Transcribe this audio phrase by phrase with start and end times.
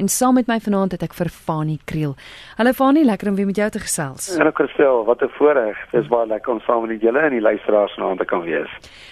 [0.00, 2.14] En saam met my vanaand het ek vir Fanie Kriel.
[2.56, 4.30] Hallo Fanie, lekker om weer met jou te gesels.
[4.32, 5.76] Hallo Christel, wat 'n voorreg.
[5.92, 8.70] Dis baie lekker om saam met julle en die luisteraars vanaand te kan wees.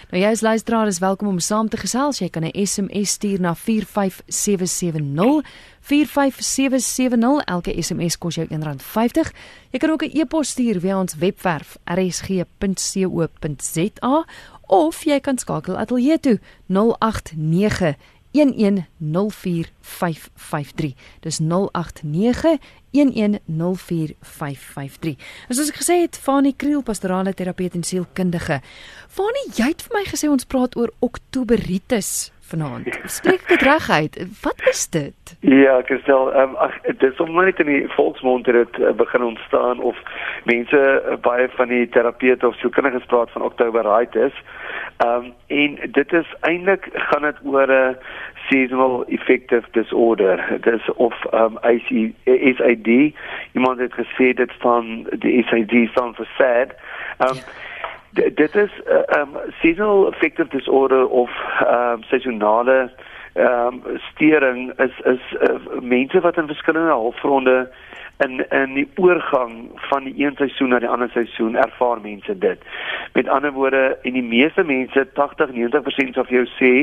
[0.09, 2.19] Nou jy as luisteraar is welkom om saam te gesels.
[2.19, 5.41] Jy kan 'n SMS stuur na 45770.
[5.79, 9.31] 45770 elke SMS kos jou R1.50.
[9.69, 12.45] Jy kan ook 'n e-pos stuur via ons webwerf rsg.co.za
[14.67, 17.95] of jy kan skakel ateljee toe 089
[18.31, 20.93] 1104553.
[21.25, 22.59] Dis 089
[22.91, 25.15] 1104553.
[25.49, 28.57] Soos ek gesê het, Fanie Kriel, pastorale terapeut en sielkundige.
[29.09, 32.09] Fanie, jy het vir my gesê ons praat oor Oktoberitis
[32.49, 32.99] vanaand.
[33.03, 34.15] Spreek dit reg uit.
[34.41, 35.37] Wat is dit?
[35.39, 39.23] Ja, Christel, um, ag dit is om net in die volksmond het dit uh, begin
[39.23, 39.97] ontstaan of
[40.43, 44.33] mense uh, baie van die terapeute of sielkundiges praat van Oktoberitis.
[44.97, 47.97] Ehm um, en dit is eintlik gaan dit oor 'n
[48.49, 50.59] seasonal affective disorder.
[50.61, 51.79] Dit is of ehm um,
[52.57, 53.15] SID.
[53.53, 56.69] Iemand het gesê dit staan die SID staan vir sad.
[57.17, 57.67] Ehm um,
[58.11, 61.29] dit is 'n uh, um, seasonal affective disorder of
[61.59, 62.91] ehm um, seisonale
[63.33, 67.69] ehm um, stering is is uh, mense wat in verskillende halfronde
[68.19, 72.59] in in die oorgang van die een seisoen na die ander seisoen ervaar mense dit.
[73.13, 76.73] Met ander woorde, en die meeste mense, 80-90% sal vir jou sê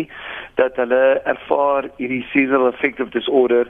[0.60, 3.68] dat hulle ervaar hierdie seasonal affective disorder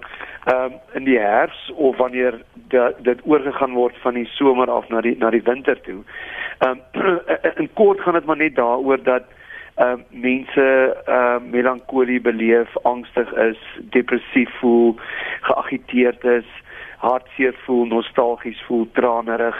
[0.53, 2.39] um, in die herfs of wanneer
[2.75, 6.03] dat dit oorgegaan word van die somer af na die na die winter toe.
[6.67, 6.81] Um,
[7.63, 9.27] in kort gaan dit maar net daaroor dat
[9.77, 10.67] uh, mense
[11.05, 13.59] ehm uh, melankolie beleef, angstig is,
[13.91, 14.97] depressief voel,
[15.41, 16.49] geagiteerd is,
[16.99, 19.57] hartseer voel, nostalgies voel, tranerig.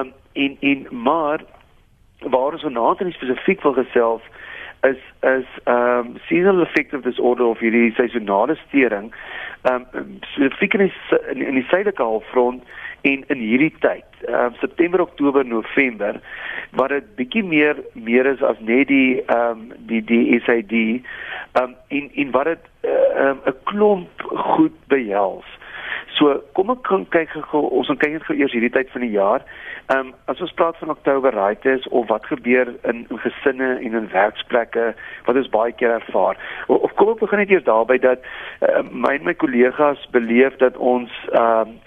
[0.00, 1.40] Um, en en maar
[2.20, 4.22] waar ons vanaand in spesifiek wil gesels
[4.82, 9.14] is is ehm um, seasonal affective disorder of hierdie seisonale stering.
[9.62, 12.62] Ehm um, spesifiek in die, in die suidelike halfrond
[13.00, 16.20] en in hierdie tyd, ehm um, September, Oktober, November,
[16.70, 21.62] waar dit bietjie meer meer is as net die ehm um, die die SID ehm
[21.62, 25.46] um, en en wat dit eh, ehm uh, 'n um, klomp goed behels.
[26.16, 29.04] So kom ek kan kyk gou ons gaan kyk net gou eers hierdie tyd van
[29.04, 29.42] die jaar.
[29.86, 31.34] Ehm um, as ons praat van Oktober
[31.72, 34.94] is of wat gebeur in, in gesinne en in werksplekke
[35.26, 36.36] wat ons baie keer ervaar.
[36.66, 38.24] Of, of kom ek begin net eers daarby dat
[38.62, 41.78] uh, my en my kollegas beleef dat ons ehm um,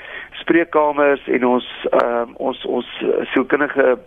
[0.49, 1.65] spreekkamers en ons
[2.01, 2.91] um, ons ons
[3.33, 3.97] sielkundige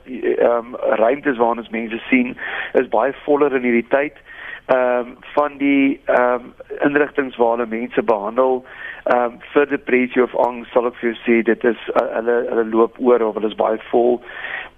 [0.43, 2.35] um, ruimtes waarin ons mense sien
[2.81, 4.19] is baie voller in hierdie tyd
[4.73, 6.51] ehm um, van die ehm um,
[6.87, 8.65] inrigtinge waar hulle mense behandel
[9.05, 12.37] ehm um, vir depressie of angs sal ek vir jou sê dit is uh, hulle
[12.51, 14.21] hulle loop oor of hulle is baie vol.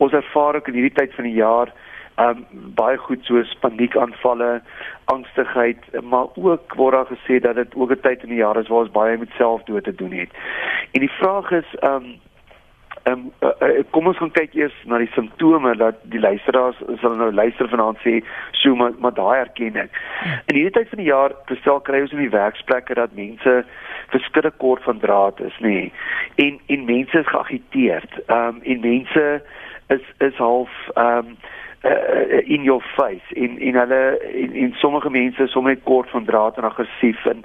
[0.05, 1.73] Ons ervaar ook in hierdie tyd van die jaar
[2.19, 2.45] um,
[2.75, 4.63] baie goed soos paniekaanvalle,
[5.05, 8.69] angstigheid, maar ook word daar gesê dat dit ook 'n tyd in die jaar is
[8.69, 10.31] waar ons baie met selfdood te doen het.
[10.93, 12.21] En die vraag is um,
[13.05, 16.79] Ehm um, uh, uh, kom ons gaan kyk eers na die simptome dat die luisteraars
[17.03, 18.15] sal nou luister vanaand sê,
[18.61, 19.99] "So maar, maar daai erken ek."
[20.47, 23.65] In hierdie tyd van die jaar, bestel kry ons in die werksplekke dat mense
[24.15, 25.69] verskriklik kort van draad is, nê.
[25.69, 25.93] Nee.
[26.47, 28.13] En en mense is geagiteerd.
[28.27, 29.43] Ehm um, en mense
[29.89, 31.37] is is half ehm um,
[31.85, 36.25] uh, in your face in in hulle in, in sommige mense is sommer kort van
[36.25, 37.45] draad en aggressief en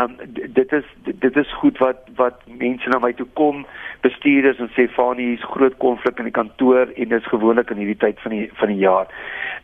[0.00, 0.16] um,
[0.58, 3.66] dit is dit is goed wat wat mense na my toe kom
[4.00, 7.82] bestuurders en sê Fanie hier's groot konflik in die kantoor en dit is gewoonlik in
[7.82, 9.08] hierdie tyd van die van die jaar.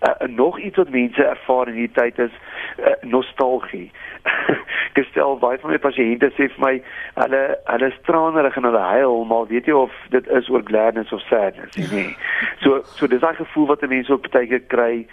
[0.07, 2.35] Uh, nog iets wat mense ervaar in hierdie tyd is
[2.79, 3.91] uh, nostalgie.
[4.97, 6.73] Gestel baie van my pasiënte sê vir my
[7.21, 11.25] hulle hulle straanerig en hulle huil maar weet jy of dit is oor gladness of
[11.31, 12.11] sadness nie.
[12.65, 15.07] So so dis 'n gevoel wat mense op baie keer kry.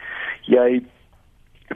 [0.48, 0.84] Jy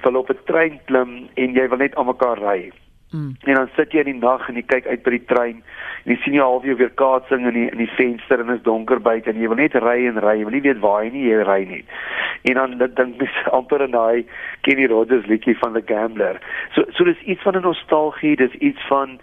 [0.03, 2.72] val op 'n trein klim en jy wil net aan mekaar ry.
[3.12, 3.35] Mm.
[3.47, 5.62] En dan sit jy in die nag en jy kyk uit by die trein
[6.03, 9.00] en jy sien jy half weer kaatsing in die in die venster en is donker
[9.00, 11.23] buite en jy wil net ry en ry, jy wil nie weet waar jy nie
[11.29, 11.84] jy ry nie.
[12.51, 14.25] En dan dink mens amper aan daai
[14.68, 16.41] Kenny Rogers liedjie van The Gambler.
[16.75, 19.19] So so dis iets van 'n nostalgie, dis iets van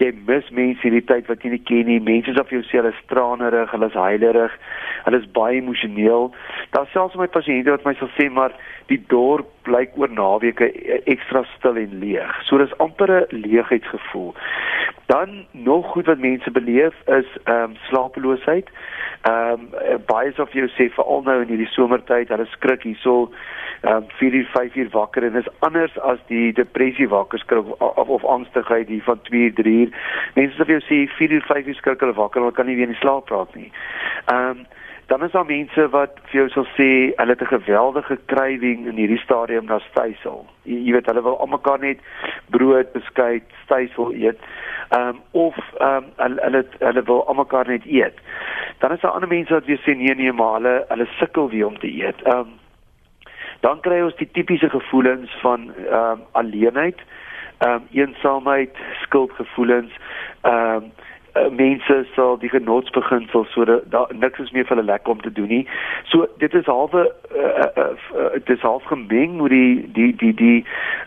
[0.00, 1.98] jy mis mense hierdie tyd wat jy nie ken nie.
[2.00, 4.54] Mense is of jy sê hulle is tranerig, hulle is heilerig,
[5.04, 6.30] hulle is baie emosioneel.
[6.76, 8.54] Daar selfs my pasiënte wat my sal sê maar
[8.92, 10.70] die dorp blyk oor naweke
[11.10, 12.34] ekstra stil en leeg.
[12.48, 14.34] So dis amper 'n leegheidsgevoel.
[15.06, 18.68] Dan nog goed wat mense beleef is ehm um, slapeloosheid.
[19.26, 23.16] Ehm um, baie of jy sê veral nou in hierdie somertyd, hulle skrik hierso
[23.82, 28.08] um, 4 uur 5 uur wakker en is anders as die depressie wakker skrik of,
[28.08, 29.94] of angstigheid hier van 2 3 uur.
[30.38, 32.92] Mense sê jy sê 4 uur 5 uur skrik hulle wakker, hulle kan nie weer
[32.94, 33.72] in slaap raak nie.
[34.26, 34.66] Ehm um,
[35.08, 38.96] dan is daar mense wat vir jou sal sê hulle het 'n geweldige krywing in
[39.00, 40.44] hierdie stadium na stysel.
[40.62, 41.98] Jy, jy weet hulle wil almekaar net
[42.50, 44.38] brood, beskuit, stysel eet.
[44.90, 48.20] Ehm um, of ehm um, hulle hulle hulle wil almekaar net eet.
[48.78, 51.66] Dan is daar ander mense wat weer sê nee nee, maar hulle hulle sukkel weer
[51.66, 52.22] om te eet.
[52.22, 52.56] Ehm um,
[53.60, 57.00] dan kry ons die tipiese gevoelens van ehm um, alleenheid,
[57.58, 59.92] ehm um, eensaamheid, skuldgevoelens,
[60.42, 60.92] ehm um,
[61.50, 65.32] mense sal die genotsbeginsel so dat daar niks is meer vir hulle lekker om te
[65.32, 65.64] doen nie.
[66.12, 67.04] So dit is halwe
[67.36, 70.64] uh, uh, uh, dit is half gemeng met die die die die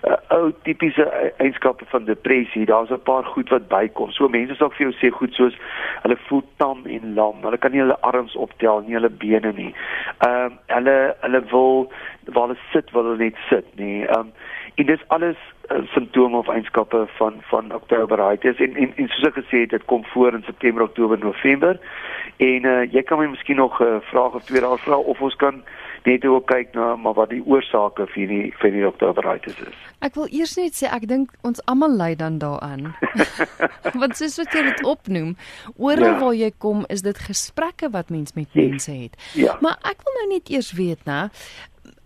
[0.07, 1.07] uh, ou tipiese
[1.37, 2.65] eienskappe van depressie.
[2.65, 4.11] Daar's 'n paar goed wat bykom.
[4.11, 5.57] So mense sal vir jou sê goed soos
[6.03, 7.41] hulle voel tam en lam.
[7.41, 9.73] Hulle kan nie hulle arms optel nie, hulle bene nie.
[10.27, 11.91] Ehm um, hulle hulle wil
[12.25, 14.03] waar hulle sit, wil hulle net sit nie.
[14.05, 14.33] Ehm um,
[14.75, 15.37] en dis alles
[15.71, 19.85] uh, simptome of eienskappe van van Oktoberheitis en, en en soos ek gesê het dit
[19.85, 21.79] kom voor in September, Oktober, November.
[22.37, 25.21] En uh, jy kan my miskien nog 'n uh, vraag of twee daar vra of
[25.21, 25.63] ons kan
[26.03, 29.77] net ook kyk na maar wat die oorsake vir die vir die Oktoberheitis is.
[30.01, 32.95] Ek wil eers net sê ek dink ons almal ly dan daaraan.
[34.01, 35.35] Want soos wat jy dit opnoem,
[35.77, 36.19] oral ja.
[36.23, 39.17] waar jy kom is dit gesprekke wat mens met mense het.
[39.37, 39.57] Ja.
[39.61, 41.29] Maar ek wil nou net eers weet, né,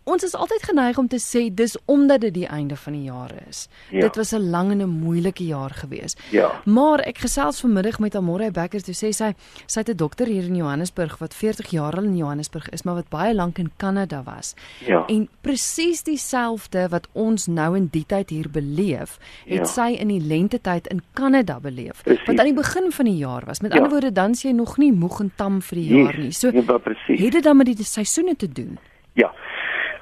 [0.06, 3.32] Ons is altyd geneig om te sê dis omdat dit die einde van die jaar
[3.48, 3.64] is.
[3.90, 4.04] Ja.
[4.06, 6.16] Dit was 'n lang en 'n moeilike jaar gewees.
[6.30, 6.62] Ja.
[6.66, 9.34] Maar ek gesels vanmiddag met Amore Becker toe sê sy
[9.66, 12.94] sy het 'n dokter hier in Johannesburg wat 40 jaar al in Johannesburg is, maar
[12.96, 14.54] wat baie lank in Kanada was.
[14.86, 15.06] Ja.
[15.08, 19.66] En presies dieselfde wat ons nou in die tyd hier beleef, het ja.
[19.66, 22.04] sy in die lentetyd in Kanada beleef.
[22.04, 22.26] Precies.
[22.26, 23.60] Wat aan die begin van die jaar was.
[23.60, 23.78] Met ja.
[23.78, 26.32] ander woorde dan sê jy nog nie moeg en tam vir die jaar nie.
[26.32, 28.78] So ja, het dit dan met die seisoene te doen.
[29.14, 29.34] Ja.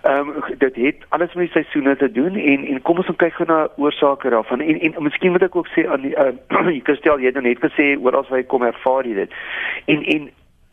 [0.03, 3.33] Ehm um, dit het alles met die seisoene te doen en en kom ons kyk
[3.33, 6.33] gou na oorsake daarvan en en, en miskien moet ek ook sê aan die uh,
[6.75, 9.37] jy kan stel jy het net gesê oral waar jy kom ervaar jy dit.
[9.85, 10.27] En en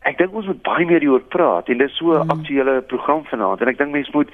[0.09, 2.31] Ek dink ons moet baie meer hieroor praat en dit is so 'n mm.
[2.33, 4.31] aktuelle program vanaand en ek dink mense moet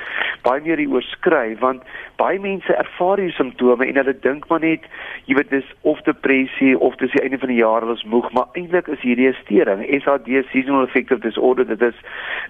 [0.47, 1.83] baie meer hieroor skryf want
[2.23, 4.87] baie mense ervaar hierdie simptome en hulle dink maar net
[5.27, 8.31] jy weet dis of depressie of dis die einde van die jaar hulle is moeg
[8.33, 9.83] maar eintlik is hierdie 'n stering.
[10.03, 11.99] SAD seasonal affective disorder dit is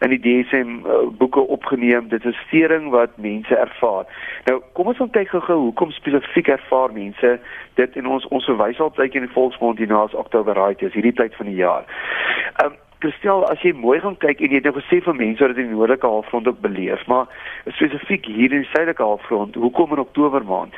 [0.05, 4.05] in die DSM uh, boeke opgeneem dit is 'n stering wat mense ervaar.
[4.45, 7.41] Nou kom ons kyk gou-gou hoekom spesifiek ervaar mense
[7.75, 11.47] dit in ons ons verwys altyd in die volksmond hierna as Oktoberitis hierdie tyd van
[11.47, 11.85] die jaar.
[12.65, 15.53] Um, Kristel, as jy mooi gaan kyk en jy het nou gesê van mense wat
[15.53, 17.27] dit in die noordelike halfrond ook beleef, maar
[17.77, 20.77] spesifiek hier in die suidelike halfrond, hoekom in Oktober maand?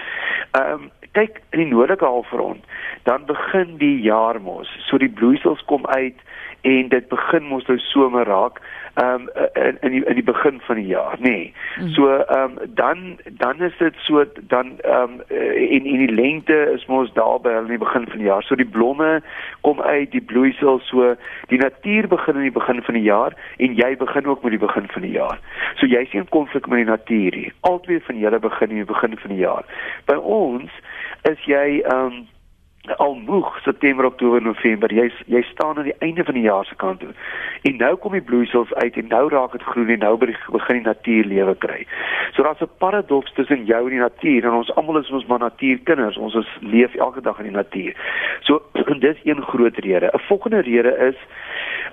[0.58, 2.64] Ehm um, kyk in die noordelike halfrond,
[3.08, 4.68] dan begin die jaar mos.
[4.86, 6.18] So die bloeisels kom uit
[6.68, 8.60] en dit begin mos nou somer raak
[9.02, 11.28] um, in in die, in die begin van die jaar nê.
[11.28, 11.54] Nee.
[11.80, 11.88] Mm.
[11.88, 15.20] So ehm um, dan dan is dit so dan ehm um,
[15.54, 18.42] in in die lengte is mos daar by in die begin van die jaar.
[18.42, 19.22] So die blomme
[19.60, 21.14] kom uit, die bloeisel so
[21.48, 24.66] die natuur begin in die begin van die jaar en jy begin ook met die
[24.66, 25.38] begin van die jaar.
[25.76, 27.52] So jy sien konflik met die natuur hier.
[27.60, 29.64] Altyd van julle begin in die begin van die jaar.
[30.04, 30.70] By ons
[31.22, 32.26] is jy ehm um,
[32.96, 34.92] al moeg September, Oktober, November.
[34.94, 37.12] Jy jy staan aan die einde van die jaar se kant toe.
[37.62, 40.86] En nou kom die bloeisels uit en nou raak dit groen en nou begin die
[40.86, 41.86] natuur lewe kry.
[42.32, 45.38] So daar's 'n paradoks tussen jou en die natuur en ons almal is ons maar
[45.38, 46.16] natuurkinders.
[46.16, 47.94] Ons is leef elke dag in die natuur.
[48.40, 48.62] So
[49.06, 50.10] dis een groot rede.
[50.12, 51.16] 'n Volgende rede is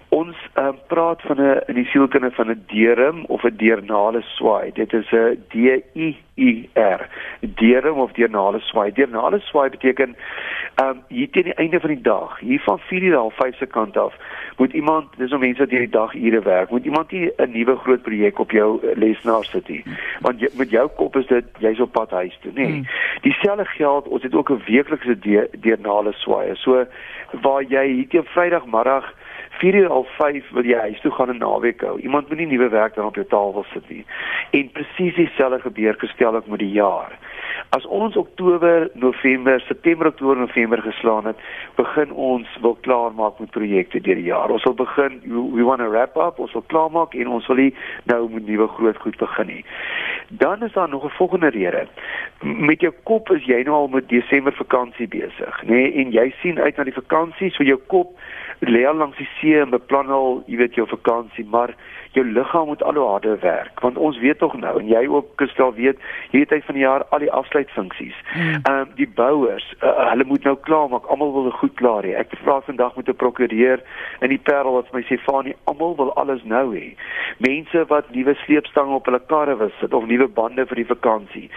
[0.10, 4.72] ons um, praat van 'n in die sielkunde van 'n derum of 'n deernale swaai.
[4.74, 5.56] Dit is 'n D
[5.96, 7.08] I I R.
[7.40, 8.92] Derum of deernale swaai.
[8.92, 10.16] Deernale swaai beteken
[10.76, 14.14] ehm um, hier teen die einde van die dag, hier van 4:30 se kant af,
[14.58, 17.76] moet iemand, dis om mense wat hierdie dag ure werk, moet iemand nie 'n nuwe
[17.76, 19.84] groot projek op jou eh, lesenaar sit nie.
[20.20, 22.56] Want jy, met jou kop is dit jy's op pad huis toe, nê.
[22.56, 22.72] Nee.
[22.72, 22.86] Hmm.
[23.22, 25.18] Dieselfde geld, ons het ook 'n weeklikse
[25.60, 26.56] deernale swaai.
[26.56, 26.86] So
[27.42, 29.14] waar jy hier teen Vrydagmiddag
[29.60, 32.00] 4 uur al 5 wil jy huis toe gaan en naweek hou.
[32.00, 34.06] Iemand moet nie nuwe werk dan op jou tafel sit nie.
[34.52, 37.16] En presies dieselfde gebeur gestel ek met die jaar.
[37.70, 41.40] As ons Oktober, November, September, Oktober, November geslaan het,
[41.76, 44.50] begin ons wil klaarmaak met projekte deur die jaar.
[44.50, 47.72] Ons wil begin we want to wrap up, ons wil klaarmaak en ons wil
[48.12, 49.66] nou met nuwe groot goed begin nie.
[50.30, 51.88] Dan is daar nog 'n volgende rede.
[52.42, 55.68] Met jou kop is jy nou al met Desember vakansie besig, nê?
[55.68, 55.94] Nee?
[55.94, 58.20] En jy sien uit na die vakansie, so jou kop
[58.60, 61.76] lê al langs die see en beplan al, jy weet, jou vakansie, maar
[62.16, 65.36] jou liggaam moet al hoe harder werk want ons weet tog nou en jy ook
[65.40, 66.00] Kristel weet
[66.32, 68.16] hierdie tyd van die jaar al die afsluitfunksies.
[68.34, 68.42] Hmm.
[68.42, 68.80] Ehm mm.
[68.80, 71.08] um, die bouers, uh, hulle moet nou klaar maak.
[71.12, 72.16] Almal wil goed klaar hê.
[72.20, 73.84] Ek vra vandag met 'n prokureur
[74.22, 76.96] in die Parel wat my sê Fanie, almal wil alles nou hê.
[77.38, 81.50] Mense wat nuwe sleepstange op hulle karre wil sit of nuwe bande vir die vakansie.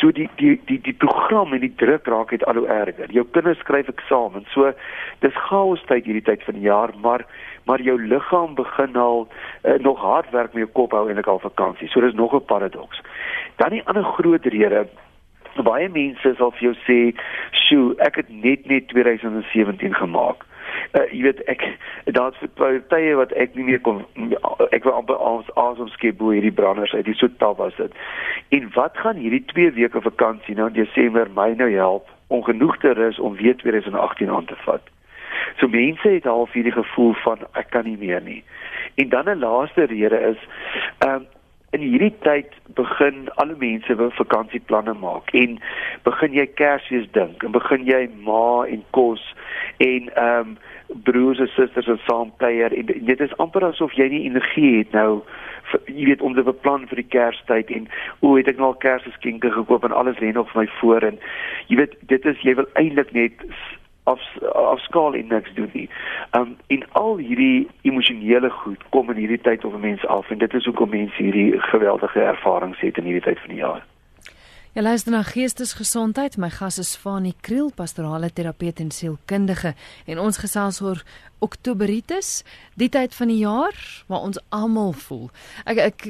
[0.00, 3.10] So die die die die program en die druk raak het al hoe erger.
[3.10, 4.46] Jou kinders skryf eksamen.
[4.54, 4.72] So
[5.20, 7.26] dis chaos tyd hierdie tyd van die jaar, maar
[7.64, 11.38] maar jou liggaam begin al uh, nog hard werk met jou kop hou eintlik al
[11.38, 11.88] vakansie.
[11.88, 13.00] So dis nog 'n paradoks.
[13.56, 14.86] Dan die ander groot rede
[15.62, 17.16] baie mense sal vir jou sê,
[17.50, 20.46] "Sjoe, ek het net net 2017 gemaak."
[20.92, 21.62] Uh, jy weet ek
[22.04, 22.38] daar's
[22.88, 24.04] tye wat ek nie meer kon
[24.70, 25.18] ek wou amper
[25.54, 27.04] asem skep bo hierdie branders uit.
[27.04, 27.92] Dit so taaf was dit.
[28.48, 32.78] En wat gaan hierdie 2 weke vakansie nou in Desember my nou help om genoeg
[32.78, 34.82] te rus om weer 2018 aan te vat?
[35.58, 38.42] So mense het half hierdie gevoel van ek kan nie meer nie.
[38.94, 40.40] En dan 'n laaste rede is
[40.98, 41.26] ehm um,
[41.70, 45.58] in hierdie tyd begin alle mense wil vakansieplanne maak en
[46.06, 49.22] begin jy Kersfees dink en begin jy ma en kos
[49.78, 50.58] en ehm um,
[51.06, 54.96] broers en susters en saam kuier en dit is amper asof jy nie energie het
[54.96, 55.20] nou
[55.70, 57.86] vir, jy weet om te beplan vir die Kerstyd en
[58.26, 61.20] o het ek nou al Kersgeskenke gekoop en alles lê nog vir my voor en
[61.70, 63.46] jy weet dit is jy wil eintlik net
[64.12, 64.20] of
[64.52, 65.88] of skaal en niks doen nie.
[66.38, 70.38] Um en al hierdie emosionele goed kom in hierdie tyd op 'n mens af en
[70.38, 73.82] dit is hoekom mense hierdie geweldige ervarings het in hierdie tyd van die jaar.
[74.72, 76.36] Ja, luister na Geestesgesondheid.
[76.36, 79.74] My gas is Fanie Kriel, pastorale terapeut en sielkundige
[80.06, 81.02] en ons gesels oor
[81.40, 82.42] Oktoberitis,
[82.80, 83.76] die tyd van die jaar
[84.08, 85.28] waar ons almal voel.
[85.64, 86.06] Ek ek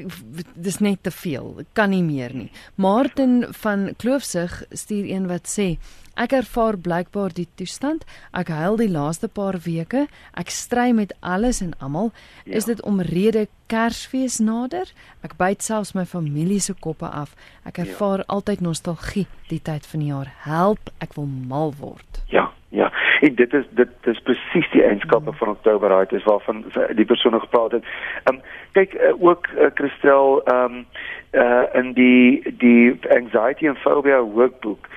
[0.55, 1.55] dis net te veel.
[1.65, 2.51] Ek kan nie meer nie.
[2.77, 5.75] Martin van Kloofsig stuur een wat sê
[6.21, 8.03] Ek ervaar blykbaar die toestand.
[8.37, 10.05] Ek huil die laaste paar weke.
[10.37, 12.11] Ek stry met alles en almal.
[12.45, 12.59] Ja.
[12.59, 14.91] Is dit omrede Kersfees nader?
[15.25, 17.33] Ek byt selfs my familie se koppe af.
[17.65, 17.87] Ek ja.
[17.87, 18.29] ervaar ja.
[18.37, 20.33] altyd nostalgie die tyd van die jaar.
[20.45, 22.21] Help, ek wil mal word.
[22.35, 22.91] Ja, ja.
[23.21, 26.11] En dit is dit is presies die eienskappe van Oktober, right?
[26.11, 27.85] Dis waarvan die persoon gepraat het.
[28.25, 28.41] Ehm um,
[28.73, 30.87] kyk uh, ook uh, Christel ehm um,
[31.33, 34.89] uh in die die anxiety and phobia workbook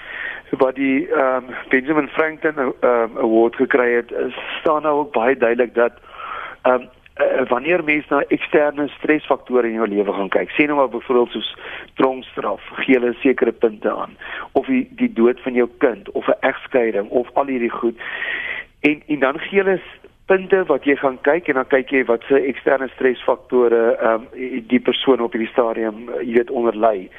[0.57, 5.11] wat die ehm um, Benjamin Franklin ehm um, award gekry het, is staan nou ook
[5.11, 5.93] baie duidelik dat
[6.61, 6.89] ehm um,
[7.21, 11.35] uh, wanneer mense na eksterne stresfaktore in jou lewe gaan kyk, sien nou maar byvoorbeeld
[11.35, 11.51] soos
[11.99, 14.17] tronkstraf, gee hulle sekere punte aan
[14.51, 17.99] of die die dood van jou kind of 'n egskeiding of al hierdie goed.
[18.81, 19.79] En en dan gee hulle
[20.25, 24.27] punte wat jy gaan kyk en dan kyk jy wat se eksterne stresfaktore ehm um,
[24.71, 27.09] die persoon op hierdie stadium uh, jy weet onderlei.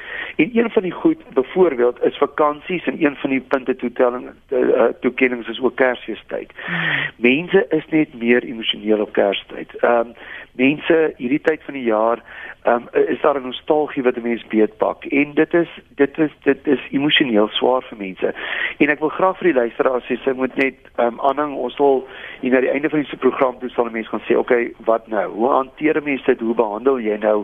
[0.41, 4.89] En een van die goed byvoorbeeld is vakansies en een van die punte toetelling uh,
[5.05, 6.51] toekennings is ook Kersfeestyd.
[6.65, 7.05] Hmm.
[7.15, 9.77] Mense is net meer emosioneel op Kerstyd.
[9.81, 10.17] Ehm um,
[10.55, 12.21] mense hierdie tyd van die jaar
[12.65, 16.31] ehm um, is daar 'n nostalgie wat 'n mens beetpak en dit is dit is
[16.43, 18.33] dit is emosioneel swaar vir mense.
[18.77, 21.77] En ek wil graag vir die luisteraars sê sy moet net ehm um, aanhang ons
[21.77, 22.07] wil
[22.41, 25.25] hier na die einde van die program toe sal mense gaan sê okay, wat nou?
[25.33, 26.39] Hoe hanteer mense dit?
[26.39, 27.43] Hoe behandel jy nou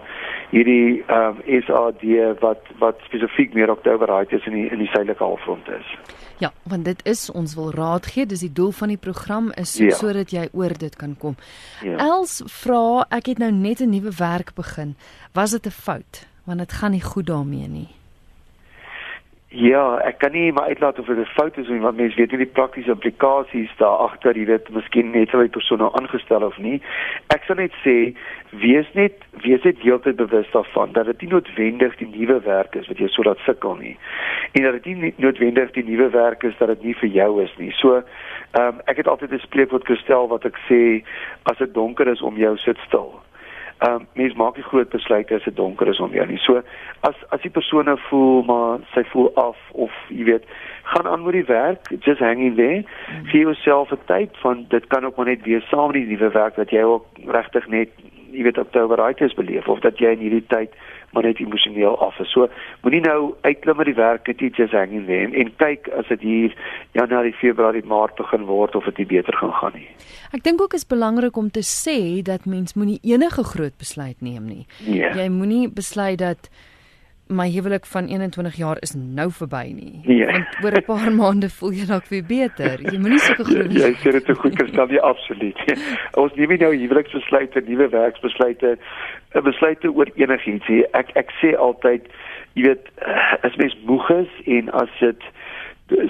[0.52, 2.04] hierdie ehm um, SAD
[2.42, 5.96] wat wat spesifiek meer Oktober raai is in die in die suidelike halfrond is?
[6.42, 9.76] Ja, want dit is ons wil raad gee, dis die doel van die program is
[9.78, 9.94] ja.
[9.94, 11.36] sodat jy oor dit kan kom.
[11.86, 12.00] Ja.
[12.02, 14.96] Els vra, ek het nou net 'n nuwe werk begin.
[15.34, 16.26] Was dit 'n fout?
[16.44, 18.01] Want dit gaan nie goed daarmee nie.
[19.52, 22.38] Ja, ek kan nie maar uitlaat of dit 'n fout is want mense weet nie
[22.38, 26.58] die praktiese implikasies daar agter, jy weet, miskien net hoe die persoon nou aangestel of
[26.58, 26.82] nie.
[27.28, 28.16] Ek sal net sê,
[28.50, 32.88] wees net wees net heeltyd bewus daarvan dat dit nie noodwendig die nuwe werk is
[32.88, 33.98] wat jy so laat sukkel nie.
[34.52, 37.58] En dat dit nie noodwendig die nuwe werk is dat dit nie vir jou is
[37.58, 37.72] nie.
[37.72, 38.04] So,
[38.52, 41.04] ehm um, ek het altyd 'n spreekwoord gestel wat ek sê
[41.44, 43.20] as dit donker is om jou sit stil.
[43.82, 46.38] Ehm um, mens maak nie groot besluite as dit donker is om jou nie.
[46.38, 46.62] So
[47.08, 50.46] as as die persoon nou voel maar sy voel af of jy weet,
[50.92, 52.84] gaan aan met die werk, just hang in there.
[52.84, 53.26] Mm.
[53.32, 56.30] Gee jouself 'n tyd van dit kan ook maar net wees saam met die nuwe
[56.30, 57.90] werk dat jy ook regtig net
[58.32, 60.76] jy weet Oktober right is beleef of dat jy in hierdie tyd
[61.12, 62.32] maar net emosioneel af is.
[62.32, 62.48] So
[62.82, 66.24] moenie nou uitklim met die werk net iets hang in there en kyk as dit
[66.24, 66.56] hier
[66.96, 69.90] Januarie, Februarie, Maart begin word of dit beter gaan gaan nie.
[70.32, 74.48] Ek dink ook is belangrik om te sê dat mens moenie enige groot besluit neem
[74.48, 74.66] nie.
[74.88, 75.16] Yeah.
[75.20, 76.50] Jy moenie besluit dat
[77.32, 80.02] my huwelik van 21 jaar is nou verby nie.
[80.04, 80.26] Nee.
[80.26, 82.82] Want oor 'n paar maande voel jy dalk weer beter.
[82.92, 85.60] Jy moenie sulke groot Jy sê dit te goed gestel, nie absoluut.
[86.22, 88.78] Ons neem nou huweliksbesluite, nuwe werksbesluite,
[89.36, 90.70] 'n besluite oor enigiets.
[90.92, 92.08] Ek ek sê altyd,
[92.54, 92.92] jy weet,
[93.42, 95.24] as mens moeg is en as dit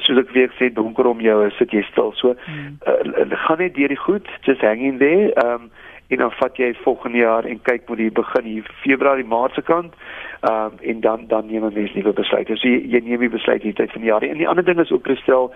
[0.05, 2.13] soos ek weer sê donker om jou is, sit jy stil.
[2.15, 2.77] So hmm.
[2.87, 5.33] uh, gaan net deur die goed, just hang in there.
[5.45, 5.71] Um
[6.11, 9.61] en dan vat jy volgende jaar en kyk moet jy begin hier Februarie Maart se
[9.63, 9.93] kant.
[10.41, 12.55] Ehm um, en dan dan neem 'n mens nuwe besluite.
[12.55, 14.23] So jy, jy neem die besluit hierdie tyd van die jaar.
[14.23, 15.53] En die ander ding is ook gestel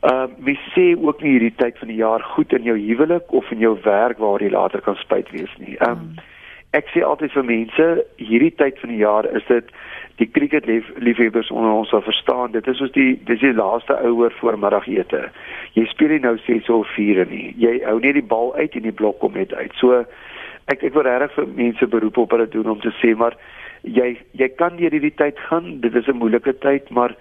[0.00, 3.32] ehm uh, mens sê ook nie hierdie tyd van die jaar goed in jou huwelik
[3.32, 5.76] of in jou werk waar jy later kan spyt wees nie.
[5.76, 6.14] Ehm um,
[6.70, 7.86] ek sê altyd vir mense
[8.16, 9.70] hierdie tyd van die jaar is dit
[10.18, 13.96] die cricket lief, liefhebbers onder ons sal verstaan dit is soos die dis die laaste
[14.08, 15.28] ouer voor middagete
[15.76, 18.88] jy speel nie nou 6 of 4 nie jy hou net die bal uit en
[18.88, 20.02] die blok kom net uit so
[20.72, 23.36] ek ek wil regtig vir mense beroep op hulle doen om te sê maar
[23.82, 27.16] jy jy kan deur hierdie tyd gaan dit is 'n moeilike tyd maar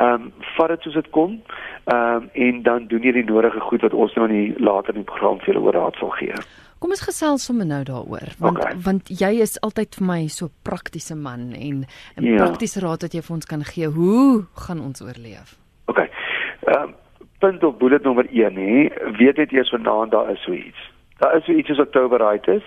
[0.00, 1.42] ehm um, vat dit soos dit kom
[1.84, 4.94] ehm um, en dan doen jy die nodige goed wat ons nou in die later
[4.94, 6.34] in die program vir julle oor raad sal gee
[6.80, 8.72] Kom ons gesels sommer nou daaroor want okay.
[8.84, 11.84] want jy is altyd vir my so praktiese man en
[12.16, 12.38] 'n ja.
[12.40, 13.86] praktiese raad wat jy vir ons kan gee.
[13.86, 15.58] Hoe gaan ons oorleef?
[15.92, 15.98] OK.
[15.98, 16.94] Ehm um,
[17.38, 18.88] punt op bullet nommer 1 hè.
[19.18, 20.80] Weet net eers vanaand daar is so iets.
[21.18, 22.64] Daar is so iets soos Oktoberitis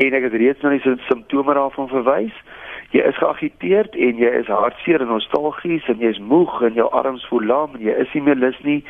[0.00, 2.36] en ek het reeds na die simptome daarvan verwys
[2.90, 6.88] jy is geagiteerd en jy is hartseer en nostalgies en jy is moeg en jou
[6.96, 8.80] arms voel lam en jy is nie meer lus nie.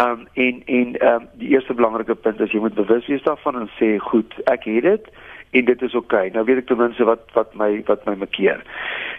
[0.00, 3.24] Ehm um, en en ehm um, die eerste belangrike punt is jy moet bewus wees
[3.28, 5.12] daarvan en sê goed, ek het dit
[5.54, 6.28] en dit is oukei.
[6.28, 6.34] Okay.
[6.34, 8.64] Nou weet ek ten minste wat wat my wat my makkeer.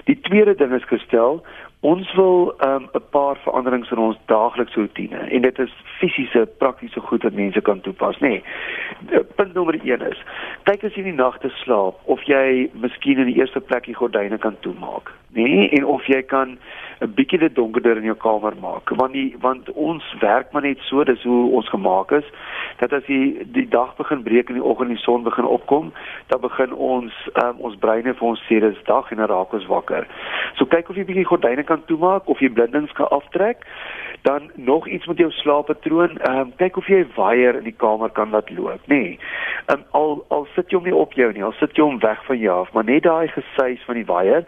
[0.09, 1.43] Die tweede ding is gestel,
[1.79, 6.47] Ons wil um, 'n um, paar veranderings in ons daaglikse rotine en dit is fisiese
[6.57, 8.41] praktiese goed wat mense kan toepas, nê.
[9.09, 10.23] Nee, punt nommer 1 is:
[10.63, 13.95] kyk as jy in die nagte slaap of jy miskien in die eerste plek die
[13.95, 16.57] gordyne kan toemaak, nê, nee, en of jy kan
[17.01, 20.79] 'n bietjie dit donkerder in jou kamer maak, want die want ons werk maar net
[20.87, 22.27] so, dis hoe ons gemaak is,
[22.79, 25.91] dat as die die dag begin breek en die oggend die son begin opkom,
[26.27, 27.13] dan begin ons
[27.43, 30.07] um, ons breine vir ons sê dis dag en dan raak ons wakker.
[30.55, 33.65] So kyk of jy bietjie gordyne kan toemaak of jy blindings kan aftrek.
[34.21, 37.77] Dan nog iets met jou slaappatroon, ehm um, kyk of jy 'n waier in die
[37.77, 38.95] kamer kan laat loop, nê.
[38.95, 39.19] Nee.
[39.65, 41.99] Ehm um, al al sit jy hom nie op jou nie, al sit jy hom
[41.99, 44.45] weg van jou af, maar net daai gesuis van die waier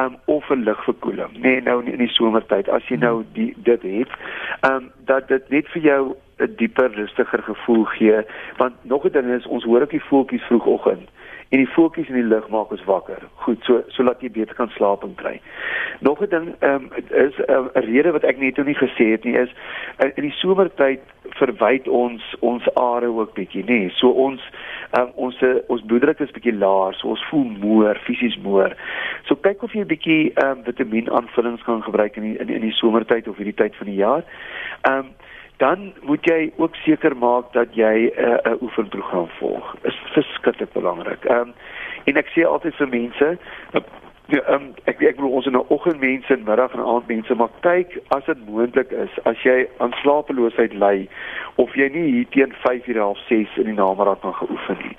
[0.00, 1.38] um, of 'n ligverkoeling.
[1.38, 4.10] Nee, nou in die somertyd as jy nou die dit het,
[4.60, 8.20] ehm um, dat dit net vir jou 'n dieper, rustiger gevoel gee,
[8.56, 11.08] want nog 'n ding is ons hoor ook die voeltjies vroegoggend
[11.50, 13.24] en die voeltjies in die lug maak ons wakker.
[13.42, 15.40] Goed, so so laat jy beter kan slaap en kry.
[16.06, 19.10] Nog 'n ding um, is ehm, 'n uh, rede wat ek net nou nie gesê
[19.10, 19.50] het nie is
[19.98, 21.00] uh, in die somertyd
[21.40, 23.90] verwyd ons ons are ook bietjie, nê.
[23.98, 24.40] So ons
[24.98, 28.76] um, ons ons bloeddruk is bietjie laer, so ons voel moer, fisies moer.
[29.26, 32.78] So kyk of jy 'n bietjie um, vitamienaanvullings kan gebruik in die, in, in die
[32.78, 34.22] somertyd of hierdie tyd van die jaar.
[34.82, 35.14] Ehm um,
[35.60, 39.76] dan moet jy ook seker maak dat jy 'n uh, 'n oefenprogram volg.
[39.82, 41.24] Is verskriklik belangrik.
[41.24, 41.52] Ehm um,
[42.04, 43.26] en ek sê altyd vir mense,
[43.74, 43.80] uh,
[44.28, 48.00] ehm um, ek ek bedoel ons is nou oggendmense en middag en aandmense, maar kyk
[48.08, 51.08] as dit moontlik is, as jy aan slapeloosheid ly
[51.54, 54.96] of jy nie hier teen 5:30 of 6 in die namiddag kan geoefen nie.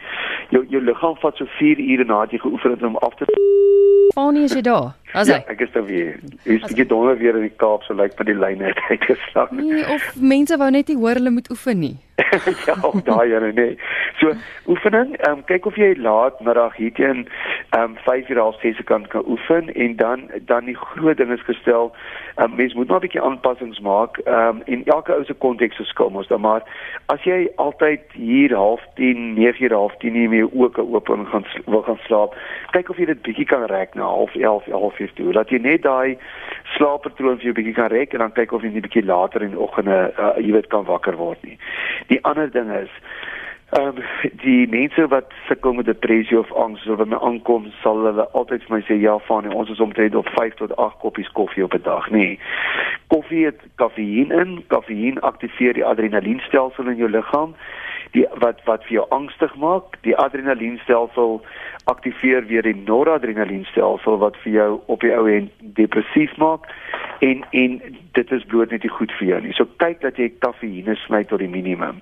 [0.49, 3.25] Jou jou liggaam vat so 4 ure nadat jy geoefen het om af te
[4.13, 5.00] Fanie is jy daar?
[5.13, 6.19] As ja, ek is daar weer.
[6.45, 9.51] Ek is gedonder weer in die Kaap so lyk like, vir die lyne het uitgeslag.
[9.57, 11.97] Nee, of mense wou net nie hoor hulle moet oefen nie.
[12.69, 13.75] ja, daai jare nee.
[14.21, 14.33] So
[14.71, 17.25] oefening, ehm um, kyk of jy laat middag hier teen
[17.71, 21.43] ehm um, 5:30 of 6 kan kan oefen en dan dan die groot ding is
[21.43, 21.91] gestel,
[22.35, 24.17] um, mens moet maar 'n bietjie aanpassings maak.
[24.25, 26.63] Um, en elke ou se konteks verskil mos dan maar
[27.05, 31.45] as jy altyd hier half 10, 9:00 half 10 nie meer ook oop en gaan
[31.65, 32.35] wil gaan slaap,
[32.71, 35.33] kyk of jy dit bietjie kan rek na half 11, half 12 toe.
[35.33, 36.17] Laat jy net daai
[36.75, 39.55] slaappatroon vir jou bietjie kan rek en dan kyk of jy net bietjie later in
[39.55, 41.57] die oggende uh, jy weet kan wakker word nie.
[42.07, 42.91] Die ander ding is
[43.71, 44.03] ehm um,
[44.43, 48.75] die mense wat sukkel met depressie of angs of wanneer aankom sal hulle altyd vir
[48.75, 51.83] my sê ja van ons is omtrent op 5 tot 8 koppies koffie op 'n
[51.83, 52.39] dag nee
[53.07, 57.55] koffie het kafeïen in kafeïen aktiveer die adrenalienstelsel in jou liggaam
[58.15, 59.97] die wat wat vir jou angstig maak.
[60.07, 61.39] Die adrenalienstelsel
[61.89, 66.67] aktiveer weer die noradrenalienstelsel wat vir jou op die ou end depressief maak
[67.21, 67.79] en en
[68.17, 69.55] dit is bloot net nie goed vir jou nie.
[69.57, 72.01] So kyk dat jy kafeïne sny tot die minimum.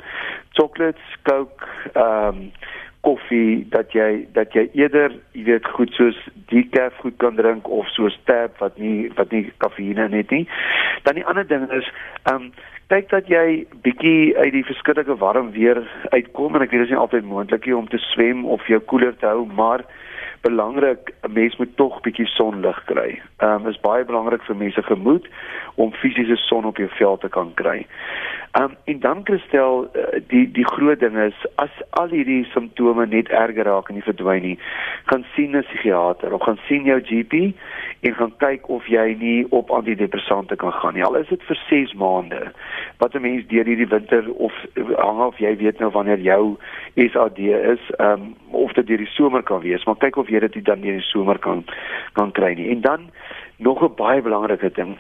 [0.58, 2.52] Chocolates, coke, ehm um,
[3.00, 6.18] koffie dat jy dat jy eerder, jy weet, goed soos
[6.52, 10.44] decaf goed kan drink of soos tab wat nie wat nie kafeïne het nie.
[11.08, 11.88] Dan die ander ding is
[12.24, 12.52] ehm um,
[12.90, 15.78] kyk dat jy bietjie uit die verskillike warm weer
[16.10, 19.14] uitkom en ek weet dit is nie altyd moontlik om te swem of jou koeler
[19.18, 19.84] te hou, maar
[20.42, 23.22] belangrik 'n mens moet tog bietjie sonlig kry.
[23.38, 25.28] Ehm um, is baie belangrik vir mense gemoed
[25.76, 27.86] om fisiese son op jou vel te kan kry.
[28.58, 33.28] Um, en dan kristel eh, die die groot ding is as al hierdie simptome net
[33.30, 34.56] erger raak en nie verdwyn nie,
[35.12, 37.54] gaan sien 'n psigiater of gaan sien jou GP
[38.02, 41.04] en gaan kyk of jy nie op antidepressante kan gaan nie.
[41.04, 42.52] Al is dit vir 6 maande.
[42.98, 44.54] Wat 'n mens deur hierdie winter of
[44.98, 46.58] hang of jy weet nou wanneer jou
[46.96, 47.38] SAD
[47.74, 50.82] is, um, of dit deur die somer kan wees, maar kyk of jy dit dan
[50.82, 51.66] deur die somer kan
[52.14, 52.70] kan kry nie.
[52.70, 53.10] En dan
[53.58, 54.98] nog 'n baie belangrike ding,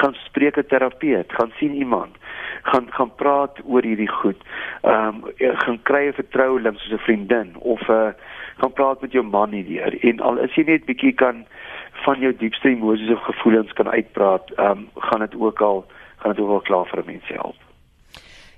[0.00, 2.16] gaan spreek 'n terapeut, gaan sien iemand,
[2.62, 4.40] gaan gaan praat oor hierdie goed.
[4.82, 8.10] Ehm um, gaan kry 'n vertroueling soos 'n vriendin of 'n uh,
[8.56, 11.46] gaan praat met jou man hierdeur en al is jy net bietjie kan
[12.04, 16.34] van jou diepste emosies of gevoelens kan uitpraat, ehm um, gaan dit ook al gaan
[16.34, 17.56] dit ook al klaar vir mense help.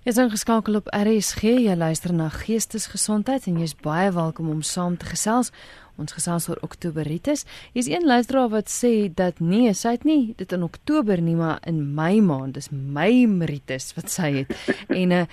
[0.07, 4.95] Jy is ingeskakel op RSG, jy luister na Geestesgesondheid en jy's baie welkom om saam
[4.97, 5.51] te gesels.
[5.97, 7.45] Ons gesels oor Oktoberitis.
[7.73, 11.61] Hier's een luisteraar wat sê dat nee, sy het nie dit in Oktober nie, maar
[11.67, 12.55] in Mei maand.
[12.55, 14.57] Dis Mei Meritis wat sy het.
[15.03, 15.25] en uh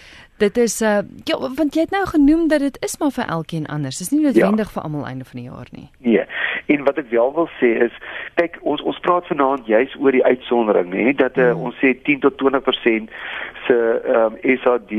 [0.41, 3.67] dit is uh ja, want jy het nou genoem dat dit is maar vir elkeen
[3.71, 3.99] anders.
[4.01, 4.73] Dis nie noodwendig ja.
[4.73, 5.89] vir almal einde van die jaar nie.
[5.99, 6.25] Nee.
[6.65, 7.95] En wat ek wel wil sê is,
[8.39, 12.23] kyk, ons ons praat vanaand juis oor die uitsondering, nê, dat uh, ons sê 10
[12.23, 13.11] tot 20%
[13.67, 13.75] se
[14.13, 14.91] ehm um, SAD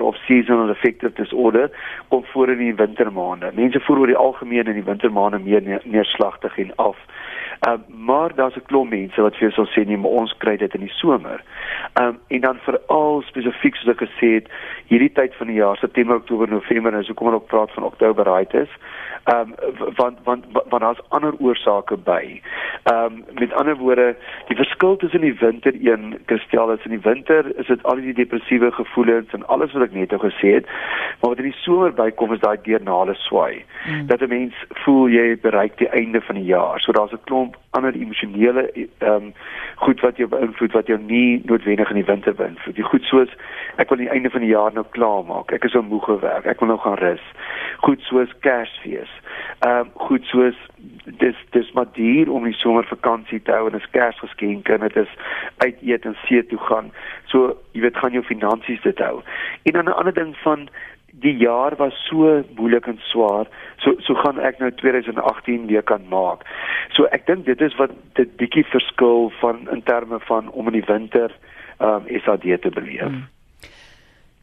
[0.00, 1.70] of seasonal affective disorder
[2.08, 3.52] kom voor in die wintermaande.
[3.54, 6.96] Mense voel oor die algemeen in die wintermaande meer neerslagtig en af.
[7.58, 10.34] Ehm uh, maar daar's 'n klomp mense wat vir jou sal sê nee, maar ons
[10.38, 11.42] kry dit in die somer.
[11.92, 14.46] Ehm um, en dan veral spesifiek soos ek gesê het,
[14.86, 17.84] hierdie tyd van die jaar, September, Oktober, November, en so kom ons op praat van
[17.84, 18.68] Oktoberitis.
[19.28, 22.40] Ehm um, want want want daar's ander oorsake by.
[22.82, 27.00] Ehm um, met ander woorde, die verskil tussen die winter een kristel is in die
[27.00, 30.66] winter is dit al die depressiewe gevoelens en alles wat ek net nou gesê het.
[31.20, 33.64] Maar wat in die somer bykom is daai deernale swaai.
[33.88, 34.06] Mm.
[34.06, 36.80] Dat 'n mens voel jy bereik die einde van die jaar.
[36.80, 39.32] So daar's 'n klomp ander emosionele ehm um,
[39.74, 42.74] goed wat jou beïnvloed wat jou nie noodwendig in die winter beïnvloed.
[42.74, 43.28] Die goed soos
[43.76, 45.52] ek wil die einde van die jaar nou klaar maak.
[45.52, 46.46] Ek is so moeg gewerk.
[46.46, 47.24] Ek wil nou gaan rus.
[47.76, 49.17] Goed soos Kersfees.
[49.58, 50.56] Ehm um, goed soos
[51.04, 55.12] dis dis maar duur om die somervakansie te hou en 'n Kersgeskenke en dit is
[55.58, 56.92] uit eet en see toe gaan.
[57.24, 59.22] So jy weet gaan jou finansies dit hou.
[59.62, 60.68] En dan 'n ander ding van
[61.12, 63.46] die jaar was so moeilik en swaar.
[63.76, 66.44] So so gaan ek nou 2018 weer kan maak.
[66.88, 70.72] So ek dink dit is wat dit bietjie verskil van in terme van om in
[70.72, 71.30] die winter
[71.78, 73.06] ehm um, SAD te beleef.
[73.06, 73.26] Hmm.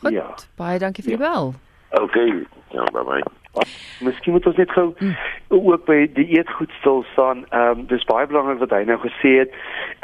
[0.00, 0.28] Goed, ja.
[0.56, 1.54] Baie dankie vir die bel.
[2.02, 2.44] Okay.
[2.72, 3.43] Ja, bye bye.
[4.00, 4.88] Miskien moet ons net gou
[5.48, 7.44] ook by die eetgoed stil staan.
[7.50, 9.54] Ehm um, dis baie belangrik wat hy nou gesê het.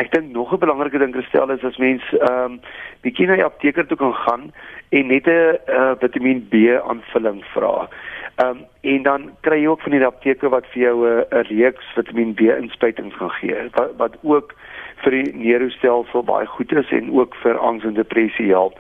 [0.03, 2.61] Ek dink nog 'n belangrike ding gestel is as mens ehm um,
[3.03, 4.53] bietjie na die apteker toe kan gaan
[4.89, 7.89] en net 'n uh, Vitamiin B aanvulling vra.
[8.37, 11.93] Ehm um, en dan kry jy ook van die apteker wat vir jou 'n reeks
[11.95, 14.55] Vitamiin B inspuitings gaan gee wat, wat ook
[15.03, 18.79] vir die neurostelsel baie goed is en ook vir angs en depressie help.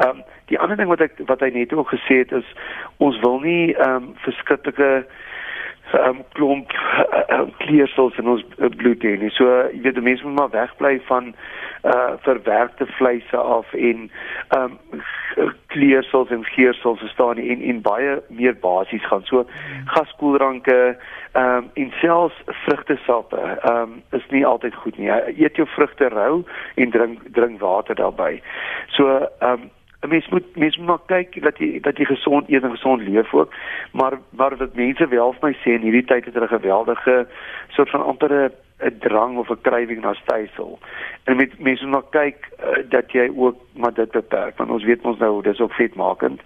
[0.00, 2.54] Ehm um, die ander ding wat ek wat hy net ook gesê het is
[2.96, 4.90] ons wil nie ehm um, verskriklike
[5.92, 8.44] ehm um, klomp uh, kleersels in ons
[8.76, 9.30] bloed hê nie.
[9.36, 11.34] So jy weet mense moet maar wegbly van
[11.84, 14.06] uh verwerkte vleise af en
[14.48, 15.02] ehm um,
[15.66, 19.24] kleersels en geersels staan en en baie meer basies gaan.
[19.24, 19.44] So
[19.94, 20.78] gaskoeldranke
[21.32, 25.10] ehm um, en selfs vrugtesappe ehm um, is nie altyd goed nie.
[25.36, 28.42] Eet jou vrugte rou en drink drink water daarbey.
[28.96, 29.68] So ehm um,
[30.08, 33.34] mens moet mens moet maar kyk dat jy dat jy gesond eet en gesond leef
[33.34, 33.52] ook.
[33.92, 37.26] Maar maar wat mense wel vir my sê in hierdie tyd het hulle 'n geweldige
[37.68, 38.32] soort van amper
[38.80, 40.78] 'n drang of 'n krywing na stysel.
[41.24, 44.84] En met mense moet maar kyk uh, dat jy ook maar dit beperk want ons
[44.84, 46.40] weet ons nou dis ook vetmakend.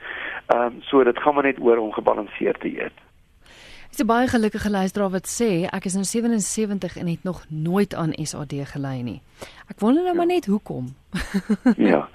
[0.47, 2.99] Ehm um, so dit gaan maar net oor om gebalanseerd te eet.
[3.89, 7.95] Dis 'n baie gelukkige luisteraar wat sê ek is nou 77 en het nog nooit
[7.95, 9.21] aan SAD gely nie.
[9.69, 10.19] Ek wonder nou ja.
[10.19, 10.87] maar net hoekom.
[11.77, 12.09] ja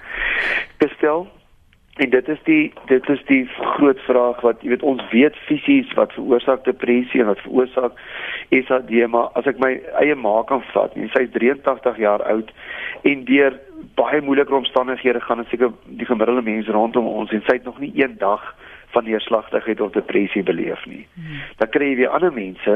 [0.84, 1.28] gestel
[2.00, 5.90] en dit is die dit is die groot vraag wat jy weet ons weet fisies
[6.00, 7.98] wat veroorsaak depressie en wat veroorsaak
[8.56, 9.74] SAD maar as ek my
[10.04, 12.54] eie ma kan vat en sy is 83 jaar oud
[13.12, 13.60] en deur
[14.00, 17.80] baie moeilike omstandighede gaan en seker die gemiddelde mens rondom ons en sy het nog
[17.84, 18.48] nie een dag
[18.90, 21.08] van neerslagtigheid of depressie beleef nie.
[21.14, 21.42] Hmm.
[21.58, 22.76] Dan kry jy weer ander mense,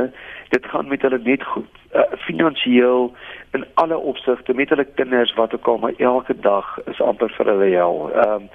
[0.49, 3.09] dit gaan met hulle net goed, uh, finansiëel
[3.57, 7.51] in alle opsigte met hulle kinders wat ook al maar elke dag is amper vir
[7.53, 8.09] hulle hel.
[8.13, 8.49] Ehm um,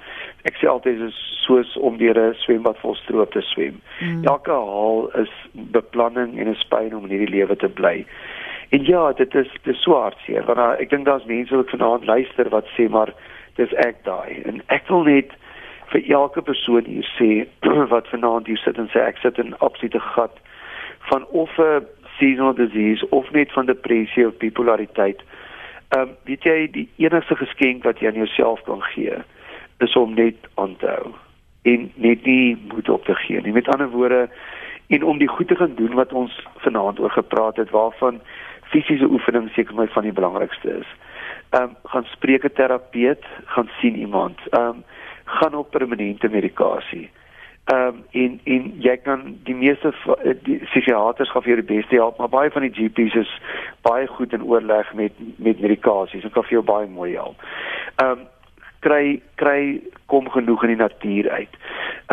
[0.47, 3.81] ek sê altyd is soos om deur 'n swembad vol stroop te swem.
[3.99, 4.23] Hmm.
[4.23, 8.05] Elke haal is beplanning en 'n pyn om in hierdie lewe te bly.
[8.69, 11.69] En ja, dit is dit is swaar seer want uh, ek dink daar's mense wat
[11.69, 13.13] vanaand luister wat sê maar
[13.55, 15.35] dis ek daai en ek wil net
[15.91, 17.47] vir elke persoon hier sê
[17.93, 20.35] wat vanaand hier sit en sê ek sit in absolute gat
[21.09, 21.87] van of 'n
[22.19, 25.21] seasonal disease of net van depressie of bipolariteit.
[25.89, 29.17] Ehm um, weet jy die enigste geskenk wat jy aan jouself kan gee
[29.79, 31.13] is om net aan te hou
[31.61, 33.53] en net nie moed op te gee nie.
[33.53, 34.29] Met ander woorde
[34.87, 38.21] en om die goed te gaan doen wat ons vanaand oor gepraat het waarvan
[38.69, 40.89] fisiese oefening seker my van die belangrikste is.
[41.49, 44.39] Ehm um, gaan spreek 'n terapeut, gaan sien iemand.
[44.49, 44.83] Ehm um,
[45.37, 47.09] gaan op permanente medikasie.
[47.69, 49.91] Ehm um, en en jy kan die meeste
[50.23, 53.33] eh, die psigiaters gaan vir jou die beste help, maar baie van die GP's is
[53.85, 56.23] baie goed in oorleg met met medikasies.
[56.23, 57.45] Hulle kan vir jou baie mooi help.
[58.01, 58.27] Ehm um,
[58.79, 59.61] kry kry
[60.05, 61.59] kom genoeg in die natuur uit.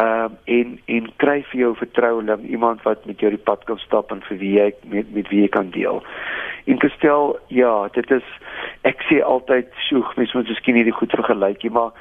[0.03, 3.81] Ehm um, en en kry vir jou vertroueling, iemand wat met jou die pad kan
[3.87, 6.03] stap en vir wie jy met met wie jy kan deel.
[6.67, 8.29] En gestel, ja, dit is
[8.83, 11.95] ek sê altyd, sjoeg, mens moet miskien nie die goed vergelyk nie, maar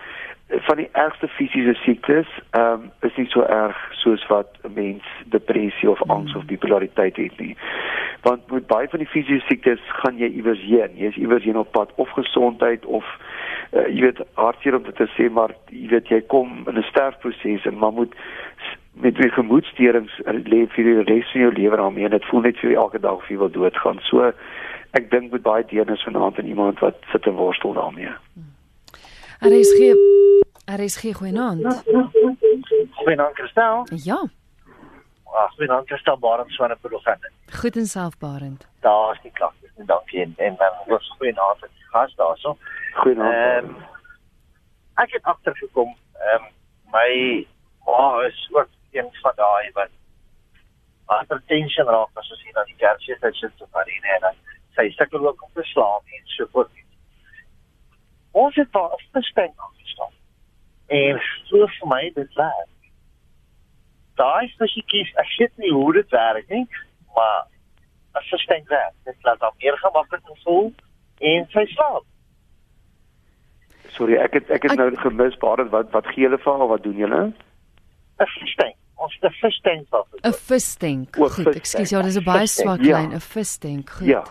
[0.48, 5.04] van die ergste fisiese siektes ehm um, is nie so erg soos wat 'n mens
[5.26, 6.38] depressie of angs mm.
[6.38, 7.58] of bipolariteit het nie.
[8.22, 10.92] Want met baie van die fisiese siektes gaan jy iewers heen.
[10.96, 13.06] Jy is iewers heen op pad of gesondheid of
[13.72, 16.90] uh, jy weet hartseer om dit te sê maar jy weet jy kom in 'n
[16.92, 18.16] sterfproses en maar moet
[18.94, 22.58] met die gemoedstoornings leef vir die res van jou lewe daarmee en dit voel net
[22.58, 24.00] vir elke dag of jy wil doodgaan.
[24.00, 24.32] So
[24.92, 28.14] ek dink met baie deernis vanaand aan iemand wat sit en worstel daarmee.
[28.34, 28.45] Mm.
[29.46, 29.80] RSG
[30.66, 31.84] RSG goeienaand.
[32.92, 33.88] Goeienaand Christel.
[34.04, 34.28] Ja.
[35.24, 37.30] Ag, goeienaand Christel Barend swane Provinsie.
[37.60, 38.68] Goed en self Barend.
[38.80, 39.70] Daar's die klagtes.
[39.76, 42.58] Dankie en en dan was goeienaand aan die gas daarso.
[42.94, 43.34] Goeienaand.
[43.34, 43.84] Ehm um,
[45.04, 46.50] ek het agtergekom, ehm um,
[46.96, 47.46] my
[47.86, 49.94] ma is ook een van daai wat
[51.06, 54.34] agter tension raak as ons hier na die kerkie sit so van die en
[54.76, 56.85] sy sukkel ook om te slaap en so voort
[58.44, 60.14] ons het daar 'n verstand aangestaan.
[60.88, 62.72] En so vir my dit werk.
[64.16, 66.68] Daai spesifiek ek weet nie hoe dit werk nie,
[67.16, 67.48] maar
[68.12, 70.74] as jy dink dat dit laat hom meer gemaklik voel
[71.20, 72.06] en sy slaap.
[73.96, 76.68] Sorry, ek het ek het ek, nou gemis baie wat wat gee hulle vir haar
[76.68, 77.22] wat doen julle?
[78.20, 78.76] 'n Verstand.
[78.96, 80.04] Ons het 'n verstand van.
[80.24, 81.16] 'n Verstand.
[81.16, 83.90] Goed, ekskuus, ja, dis 'n baie swak lyn, 'n verstand.
[83.90, 84.08] Goed.
[84.08, 84.24] Ja.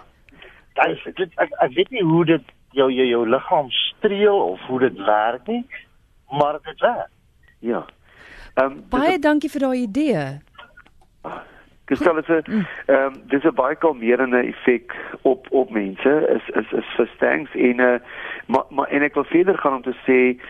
[1.14, 3.70] Dit ek, ek weet nie hoe dit jou jou jou liggaam
[4.04, 5.66] streel of hoe dit werk nie,
[6.28, 7.10] maar dit werk.
[7.58, 7.84] Ja.
[8.54, 10.24] Ehm um, baie dankie vir daai idee.
[11.84, 12.66] Gestel dit mm.
[12.86, 17.80] ehm um, dis 'n baie kalmerende effek op op mense is is is verstangs en
[17.80, 17.94] uh,
[18.46, 20.40] maar maar en ek wil verder gaan om te sê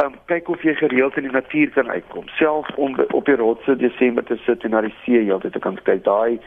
[0.00, 3.76] um, kyk of jy gereeld in die natuur kan uitkom self om op die rotse
[3.76, 6.38] Desember te sit en na die see heeltyd te kan kyk daai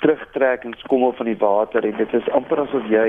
[0.00, 3.08] terugtrek en skommel van die water en dit is amper asof jy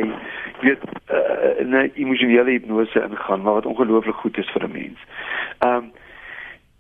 [0.61, 4.99] weet uh, 'n emosionele hipnose ingaan maar wat ongelooflik goed is vir 'n mens.
[5.59, 5.91] Ehm um,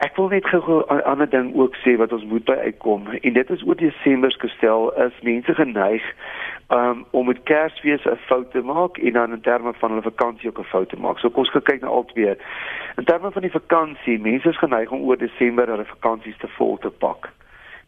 [0.01, 3.33] ek wil net gou 'n ander ding ook sê wat ons moet by uitkom en
[3.33, 6.03] dit is oor Desember gestel is mense geneig
[6.71, 10.49] um, om met Kersfees 'n fout te maak en dan in terme van hulle vakansie
[10.49, 11.19] ook 'n fout te maak.
[11.19, 12.35] So kom ons kyk na albei.
[12.97, 16.77] In terme van die vakansie, mense is geneig om oor Desember hulle vakansies te vol
[16.77, 17.29] te pak.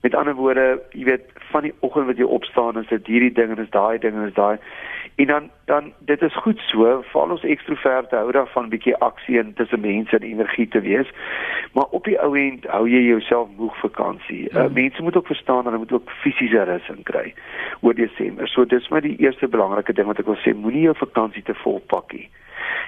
[0.01, 3.51] Met ander woorde, jy weet, van die oggend wat jy opstaan, is dit hierdie ding
[3.51, 4.57] en is daai ding en is daai.
[5.15, 9.53] En dan dan dit is goed so, val ons ekstroverte hou daarvan bietjie aksie en
[9.53, 11.09] tussen mense en energie te wees.
[11.73, 14.49] Maar op die ou end hou jy jouself moeg vakansie.
[14.49, 14.73] Uh, mm.
[14.73, 17.33] Mense moet ook verstaan dat hulle moet ook fisiese rus inkry
[17.81, 18.47] oor Desember.
[18.47, 21.55] So dis maar die eerste belangrike ding wat ek wil sê, moenie jou vakansie te
[21.63, 22.29] vol pak nie.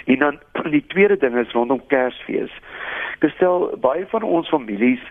[0.05, 0.39] En dan
[0.77, 2.51] die tweede ding is rondom Kersfees.
[3.19, 5.01] Gestel baie van ons families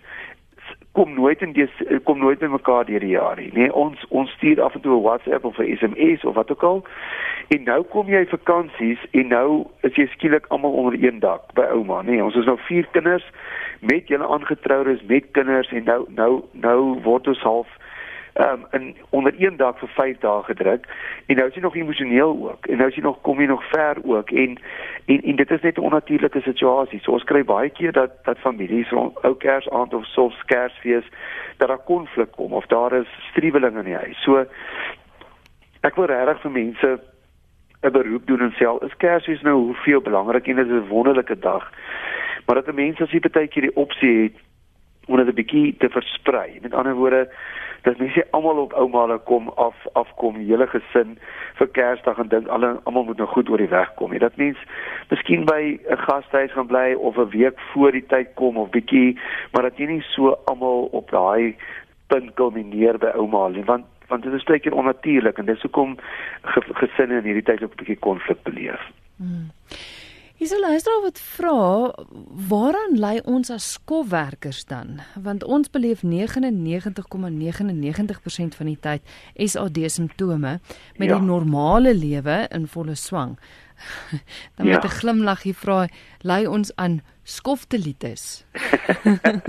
[0.95, 1.67] kom nooit in die
[2.07, 3.51] kom nooit by mekaar deur die jaar nie.
[3.53, 6.63] Nee, ons ons stuur af en toe 'n WhatsApp of 'n SMS of wat ook
[6.63, 6.85] al.
[7.49, 11.67] En nou kom jy vakansies en nou is jy skielik almal onder een dak by
[11.73, 12.25] ouma, nee.
[12.25, 13.27] Ons is nou vier kinders
[13.81, 17.69] met julle aangetroudes met kinders en nou nou nou word ons half
[18.35, 20.87] um, in onder een dak vir 5 dae gedruk
[21.27, 23.65] en nou is jy nog emosioneel ook en nou is jy nog kom jy nog
[23.71, 24.59] ver ook en
[25.05, 27.01] en en dit is net 'n onnatuurlike situasie.
[27.01, 31.05] So ons kry baie keer dat dat families rond ou Kersaand of soms Kersfees
[31.57, 34.23] dat daar konflik kom of daar is striweling in die huis.
[34.23, 34.47] So
[35.81, 37.01] ek wil regtig vir mense
[37.83, 41.39] 'n beroep doen en sê is Kersfees nou hoeveel belangrik en dit is 'n wonderlike
[41.39, 41.73] dag.
[42.47, 44.44] Maar dat 'n mens as jy baie keer die opsie het
[45.07, 46.59] om dit 'n bietjie te versprei.
[46.63, 47.29] Met ander woorde,
[47.83, 51.19] dat mense almal op ouma kom af afkom, die hele gesin
[51.59, 54.13] vir Kersdag en dink alle almal moet nou goed oor die weg kom.
[54.13, 54.59] Jy dat mens
[55.11, 59.19] miskien by 'n gastehuis gaan bly of 'n week voor die tyd kom of bietjie,
[59.53, 61.57] maar dat jy nie so almal op daai
[62.07, 65.97] punt kulmineer by ouma nie, want want dit is baie onnatuurlik en dis hoekom
[66.81, 68.81] gesinne in hierdie tyd ook 'n bietjie konflik beleef.
[69.17, 69.51] Hmm.
[70.35, 71.59] Hier sou luisteraar wat vra,
[72.51, 74.99] waaraan lê ons as skofwerkers dan?
[75.15, 76.11] Want ons beleef 99,99%
[77.79, 80.59] ,99 van die tyd SAD simptome
[80.99, 81.15] met ja.
[81.15, 83.39] die normale lewe in volle swang.
[84.59, 84.91] dan met ja.
[84.91, 85.87] 'n glimlaggie vra,
[86.27, 88.45] lê ons aan skoftelitis?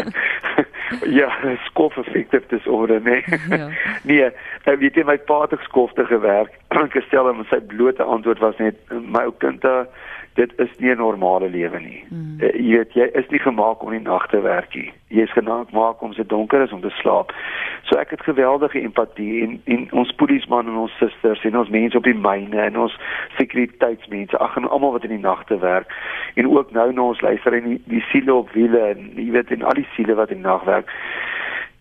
[1.20, 3.24] ja, skof effektief disorder, nee.
[3.50, 3.70] Ja.
[4.04, 4.30] nee,
[4.70, 6.54] ek weet jy my pa het skofte gewerk.
[6.86, 9.88] Ek stel hom sy blote antwoord was net my ou kind daar
[10.36, 12.04] dit is nie 'n normale lewe nie.
[12.10, 12.38] Mm.
[12.40, 14.92] Uh, jy weet jy is nie gemaak om die nag te werk nie.
[15.08, 17.32] Jy is gemaak om se donker is om te slaap.
[17.84, 21.98] So ek het geweldige empatie en en ons polisman en ons susters en ons mense
[21.98, 22.98] op die myne en ons
[23.38, 25.94] sekuriteitsmense, ag en almal wat in die nagte werk
[26.34, 29.52] en ook nou na ons luister en die, die siele op wiele en jy weet
[29.52, 30.92] en al die siele wat in die nag werk.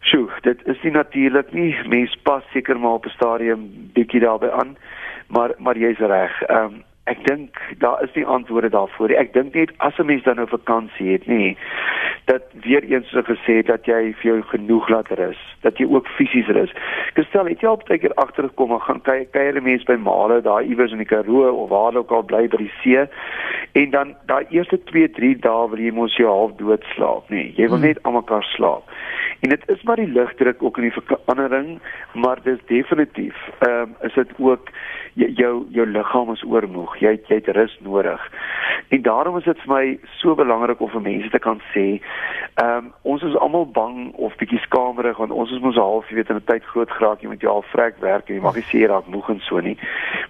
[0.01, 1.77] Sjoe, dit is nie natuurlik nie.
[1.89, 4.77] Mens pas seker maar op 'n stadium bietjie daarbey aan.
[5.27, 6.43] Maar maar jy's reg.
[6.43, 9.17] Ehm um, Ek dink daar is nie antwoorde daarvoor nie.
[9.21, 11.57] Ek dink net as 'n mens dan nou vakansie het, nê,
[12.35, 16.11] dat weer eens so gesê dat jy vir jou genoeg laat rus, dat jy ook
[16.19, 16.73] fisies rus.
[17.19, 20.67] Gestel het jy al baie keer agtergekom en gaan kyk kuier mense by male daar
[20.67, 23.07] iewers in die Karoo of waar ook al bly by die see
[23.75, 27.49] en dan daai eerste 2, 3 dae wil jy mos jou half dood slaap, nê.
[27.59, 27.89] Jy wil hmm.
[27.89, 28.91] net almekaar slaap.
[29.43, 31.79] En dit is maar die lugdruk ook in die verandering,
[32.15, 34.71] maar dis definitief ehm um, is dit ook
[35.15, 36.97] jou jou liggaam is oormoeg.
[37.03, 38.23] Jy jy het rus nodig.
[38.89, 42.01] En daarom is dit vir my so belangrik om vir mense te kan sê,
[42.55, 46.17] ehm um, ons is almal bang of bietjie skamerig want ons is mos half, jy
[46.21, 48.55] weet, in 'n tyd groot geraak, jy moet jy al vrek werk en jy mag
[48.55, 49.79] nie sê jy raak moeg en so nie.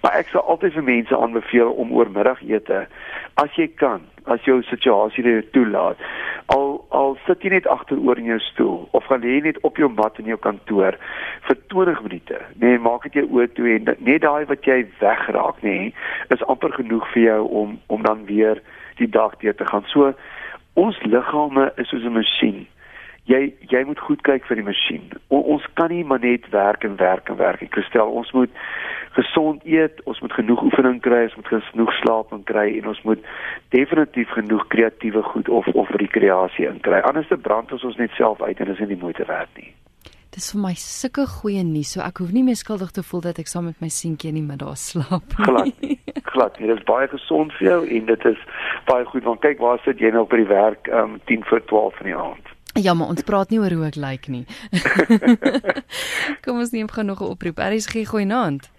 [0.01, 2.87] Maar ek sal altyd vir mense aanbeveel om oormiddagete
[3.35, 5.97] as jy kan as jou situasie dit toelaat.
[6.53, 9.89] Al al sit jy net agteroor in jou stoel of gaan lê net op jou
[9.89, 10.97] mat in jou kantoor
[11.47, 12.39] vir 20 minute.
[12.61, 15.93] Nee, maak dit jou oë toe en net daai wat jy wegraak, nê, nee,
[16.33, 18.61] is amper genoeg vir jou om om dan weer
[18.97, 19.85] die dag deur te gaan.
[19.93, 20.13] So
[20.75, 22.65] ons liggame is soos 'n masjien
[23.29, 25.05] jy jy moet goed kyk vir die masjien.
[25.33, 27.63] O, ons kan nie maar net werk en werk en werk.
[27.65, 28.51] Ek stel ons moet
[29.17, 33.01] gesond eet, ons moet genoeg oefening kry, ons moet genoeg slaap en kry en ons
[33.07, 33.31] moet
[33.73, 37.01] definitief genoeg kreatiewe goed of of rekreasie inkry.
[37.01, 39.71] Anders te brand ons ons net self uit en dit is nie moeite werd nie.
[40.35, 43.37] Dis vir my sulke goeie nuus, so ek hoef nie meer skuldig te voel dat
[43.39, 45.47] ek saam met my seentjie in die middag slaap nie.
[45.47, 46.25] Glad.
[46.35, 46.57] Glad.
[46.59, 48.41] Dit is baie gesond vir jou en dit is
[48.85, 51.99] baie goed want kyk waar sit jy nou by die werk um 10 voor 12
[51.99, 52.53] in die aand.
[52.75, 54.43] Ja, maar ons praat nie oor hoe ek lyk nie.
[56.43, 57.59] Kom ons neem gou nog 'n oproep.
[57.59, 58.71] Aries gee goeie naand.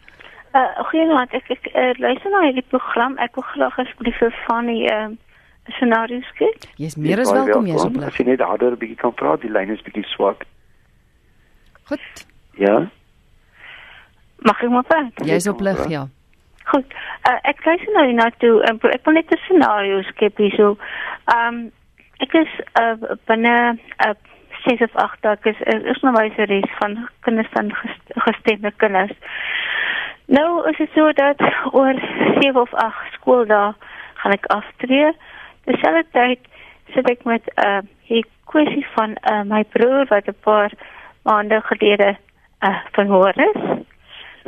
[0.52, 1.32] Uh goeie naand.
[1.32, 3.16] Ek ek uh, luister na hierdie program.
[3.18, 5.08] Ek wil graag asseblief van die uh
[5.78, 6.52] scenario's gee.
[6.76, 7.96] Jy's meer as welkom, jy's op.
[8.04, 10.44] As jy net harder 'n bietjie kan praat, die lyn is bietjie swak.
[11.88, 12.26] Goed.
[12.58, 12.90] Ja.
[14.44, 15.24] Mag ek maar praat?
[15.24, 16.08] Jy's op lig, ja.
[16.70, 16.94] Goed.
[17.28, 18.60] Uh, ek kyk nou na toe.
[18.66, 20.76] Uh, ek wil net 'n scenario skep hier so.
[21.34, 21.66] Ehm um,
[22.24, 22.96] Ek is uh,
[23.28, 24.14] binne 'n uh,
[24.64, 25.58] 6 of 8 dae is
[25.92, 27.68] is nou baie series van kinders van
[28.26, 29.12] gestemde kinders.
[30.26, 31.40] Nou is dit so dat
[31.72, 32.00] oor
[32.40, 33.74] 7 of 8 skooldae
[34.22, 35.12] gaan ek aftree.
[35.68, 36.48] Dieselfde tyd
[36.94, 40.72] sit ek met 'n uh, hier kwessie van uh, my broer wat 'n paar
[41.22, 42.16] maande gelede
[42.60, 43.60] uh, verhoor is.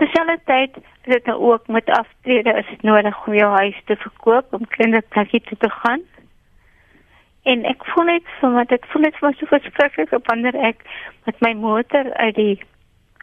[0.00, 4.52] Dieselfde tyd dit nou ook met aftrede is dit nodig om jou huis te verkoop
[4.52, 6.00] om kinderplekkie toe te gaan.
[7.42, 10.82] En ek voel net so wat ek voel net so so verskriklik op wanneer ek
[11.24, 12.56] met my motor uit die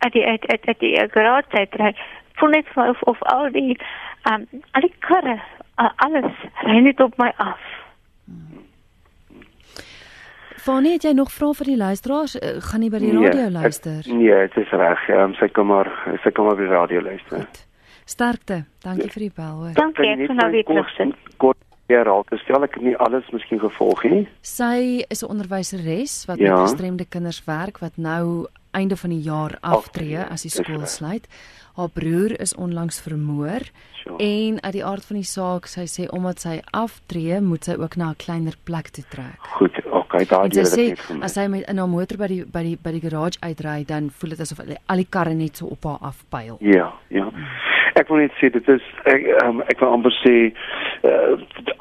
[0.04, 1.96] uit die uit uit, uit die garage uitry.
[2.40, 3.78] Voel net so of, of al die
[4.32, 5.40] um al die karre
[5.78, 7.62] uh, alles ry net op my af.
[10.66, 12.34] Fanie, het jy nog vrae vir die luisteraars?
[12.40, 14.00] Uh, gaan nie by die nee, radio luister?
[14.02, 15.04] Ek, nee, dit is reg.
[15.14, 15.92] Um, sy kom maar
[16.24, 17.44] sy kom maar by die radio luister.
[17.46, 17.66] Goed.
[18.06, 18.66] Sterkte.
[18.86, 19.74] Dankie vir die bel hoor.
[19.74, 21.16] Dankie, ek gaan nou weer terugsit.
[21.38, 24.24] Kort Ja, raak gestel ek nie alles miskien gevolg nie.
[24.42, 26.50] Sy is 'n onderwyseres wat ja.
[26.50, 31.28] met gestremde kinders werk wat nou einde van die jaar aftree as die skool sluit.
[31.76, 33.62] Haar broer is onlangs vermoor
[33.94, 34.18] sure.
[34.18, 37.96] en uit die aard van die saak, sy sê omdat sy aftree, moet sy ook
[37.96, 39.38] na 'n kleiner plek toe trek.
[39.40, 41.00] Goed, okay, daar jy dit.
[41.22, 44.10] As sy met in haar motor by die by die by die garage uitry, dan
[44.10, 46.58] voel dit asof al die karre net so op haar afpyl.
[46.60, 47.30] Ja, ja.
[47.30, 50.36] Hmm ek wil net sê dit is ek um, ek wil amper sê
[51.08, 51.36] uh,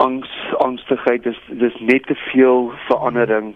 [0.05, 0.31] angs
[0.63, 3.55] angstigheid dis dis net te veel verandering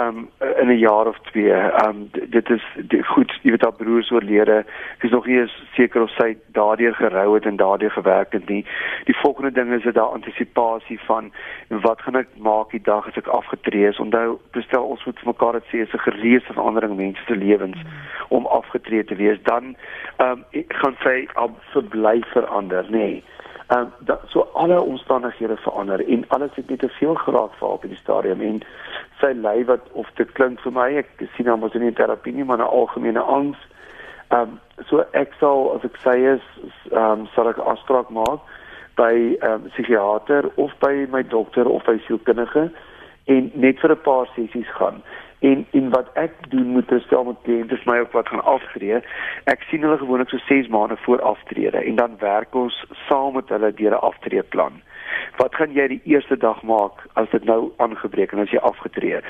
[0.00, 0.28] um
[0.60, 1.54] in 'n jaar of twee.
[1.86, 4.64] Um dit is dit, goed, jy weet haar broers oorlede.
[4.98, 8.64] Dis nog nie seker of sy daardeur gerou het en daardeur gewerk het nie.
[9.04, 11.32] Die volgende ding is dat daar antisipasie van
[11.68, 13.98] wat gaan ek maak die dag as ek afgetree is.
[13.98, 17.78] Onthou, bestel ons moet vir mekaar dit sê is 'n gereëse verandering mense se lewens
[18.28, 19.38] om afgetree te wees.
[19.42, 19.76] Dan
[20.18, 21.60] um gaan sy op
[21.94, 22.98] verbly verander, nê.
[22.98, 23.22] Nee.
[23.68, 27.82] Ehm um, so alle omstandighede verander en alles het net te veel geraak vir op
[27.82, 28.62] die stadium en
[29.20, 32.44] sy ly wat of dit klink vir my ek sien hom as 'n terapie nie
[32.44, 33.58] maar 'n algemene angs.
[34.28, 36.44] Ehm um, so ek sal as ek sê is
[36.92, 38.40] ehm um, sal ek afspraak maak
[38.96, 42.70] by 'n um, psigiater of by my dokter of by sielkundige
[43.24, 45.02] en net vir 'n paar sessies gaan.
[45.38, 49.00] En en wat ek doen moet herstel met kliënte is my ook wat gaan aftree.
[49.44, 53.48] Ek sien hulle gewoonlik so 6 maande voor aftrede en dan werk ons saam met
[53.48, 54.82] hulle deur 'n aftreeplan.
[55.36, 59.20] Wat gaan jy die eerste dag maak as dit nou aangebreek en as jy afgetree?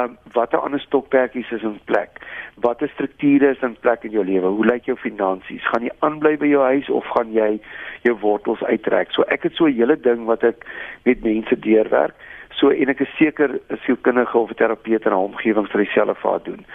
[0.00, 2.18] Um watter ander stokperdjies is in plek?
[2.54, 4.46] Watter strukture is in plek in jou lewe?
[4.46, 5.68] Hoe lyk jou finansies?
[5.70, 7.60] Gaan jy aanbly by jou huis of gaan jy
[8.02, 9.12] jou wortels uittrek?
[9.12, 10.66] So ek het so 'n hele ding wat ek
[11.04, 12.14] met mense deurwerk.
[12.58, 16.14] So en ek is seker 'n sielkundige of 'n terapeut in 'n omgewing sal dieselfde
[16.14, 16.66] vir haar doen.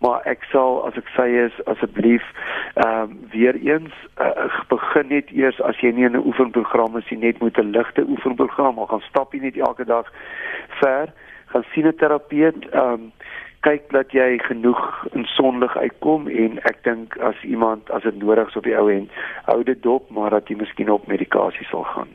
[0.00, 2.24] Maar ek sal as ek sê is asseblief
[2.74, 7.10] ehm um, weer eens uh, begin net eers as jy nie in 'n oefenprogram is
[7.10, 10.12] nie, net moet 'n ligte oefenprogram, maar gaan stap jy net elke dag
[10.80, 11.12] ver,
[11.46, 13.12] gaan sien 'n terapeut ehm um,
[13.64, 18.48] kyk dat jy genoeg in sonlig uitkom en ek dink as iemand as dit nodig
[18.48, 19.10] is op die ou end
[19.48, 22.12] hou dit dop maar dat jy miskien op medikasie sal gaan.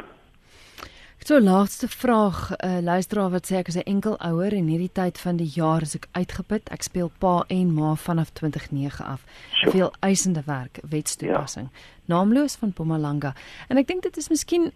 [1.29, 4.91] So laaste vraag, 'n uh, luisteraar wat sê ek is 'n enkel ouer en hierdie
[4.91, 6.69] tyd van die jaar is ek uitgeput.
[6.69, 9.23] Ek speel pa en ma vanaf 2009 af.
[9.51, 9.71] Sure.
[9.71, 11.69] Veel eisende werk, wetstoepassing.
[11.71, 11.79] Ja.
[12.05, 13.33] Naamloos van Pomalanga.
[13.67, 14.71] En ek dink dit is miskien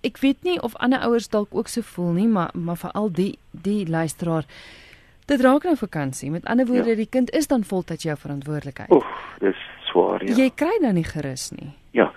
[0.00, 3.38] ek weet nie of ander ouers dalk ook so voel nie, maar maar veral die
[3.50, 4.44] die luisteraar
[5.26, 6.30] dit raak nou vakansie.
[6.30, 6.96] Met ander woorde, ja.
[6.96, 8.90] die kind is dan voltyds jou verantwoordelikheid.
[8.90, 9.06] Oef,
[9.38, 10.34] dis swaar, ja.
[10.34, 11.70] Jy kry dan nie gerus nie.
[11.90, 12.12] Ja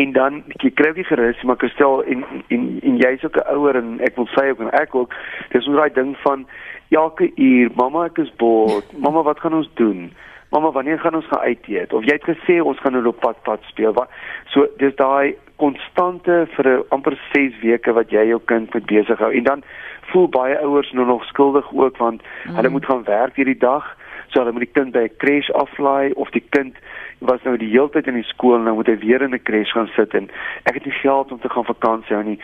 [0.00, 3.76] en dan jy kry ook gerus maar Kristel en en en jy's ook 'n ouer
[3.76, 5.14] en ek wil sê ook en ek ook
[5.52, 6.46] dis hoe daai ding van
[6.90, 10.12] elke uur mamma ek is bored mamma wat gaan ons doen?
[10.50, 11.92] Mamma wanneer gaan ons gaan uit eet?
[11.92, 13.92] Of jy het gesê ons gaan nou op pad pad speel.
[13.92, 14.10] Wat
[14.46, 19.18] so dis daai konstante vir 'n amper 6 weke wat jy jou kind moet besig
[19.18, 19.32] hou.
[19.32, 19.62] En dan
[20.12, 22.54] voel baie ouers nou nog skuldig ook want mm.
[22.54, 23.96] hulle moet gaan werk hierdie dag
[24.28, 26.74] so hulle moet die kind by 'n crash aflaai of die kind
[27.18, 29.72] was nou die hele tyd in die skool nou moet hy weer in 'n crash
[29.72, 30.28] gaan sit en
[30.64, 32.38] ek het nie geld om te gaan vakansie hou nie.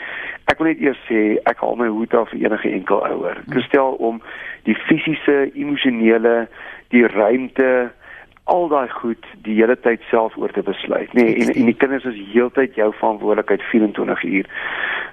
[0.47, 3.37] Ek wil net eers sê ek haal my hoed af vir enige enkel ouer.
[3.51, 4.22] Ek stel om
[4.64, 6.49] die fisiese, emosionele,
[6.91, 7.91] die ruimte
[8.45, 11.78] al daai goed die hele tyd self oor te besluit nê nee, en en die
[11.78, 14.49] kinders is heeltyd jou verantwoordelikheid 24 uur.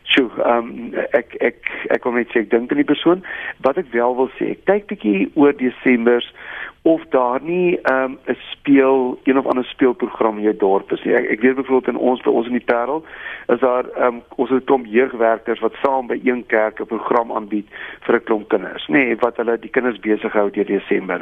[0.10, 3.22] So, ehm um, ek ek ek kom net sê ek dink aan die persoon
[3.66, 4.56] wat ek wel wil sê.
[4.56, 6.32] Ek kyk bietjie oor Desembers
[6.90, 11.04] of daar nie ehm, 'n um, speel een of ander speelprogram in jou dorp is
[11.04, 11.14] nie.
[11.14, 13.06] Ek, ek weet byvoorbeeld in ons by ons in die Parel
[13.48, 17.32] is daar um, ons het 'n klomp jeugwerkers wat saam by een kerk 'n program
[17.32, 17.68] aanbied
[18.02, 21.22] vir 'n klomp kinders, nê, nee, wat hulle die kinders besig hou deur Desember.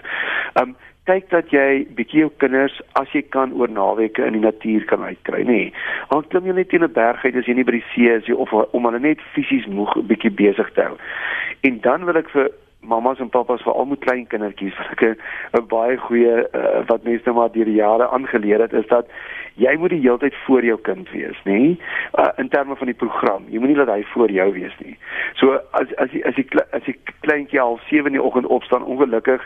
[0.53, 0.75] Ehm um,
[1.07, 5.05] kyk dat jy bietjie jou kinders as jy kan oor naweke in die natuur kan
[5.07, 5.47] uitkry, nê.
[5.47, 5.73] Nee.
[6.13, 8.29] Al klim jy net in 'n berg uit as jy nie by die see is
[8.29, 10.97] of om hulle net fisies moeg bietjie besig te hou.
[11.61, 12.51] En dan wil ek vir
[12.87, 15.03] mamas en papas vir al my klein kindertjies wat ek
[15.59, 19.11] 'n baie goeie uh, wat mense nou maar deur die jare aangeleer het is dat
[19.57, 21.75] jy moet die hele tyd voor jou kind wees, nê?
[22.13, 23.45] Uh, in terme van die program.
[23.49, 24.93] Jy moenie laat hy voor jou wees nie.
[25.41, 26.45] So as as jy as jy
[26.77, 26.93] as jy
[27.25, 29.41] kleintjie al 7 in die oggend opstaan, ongelukkig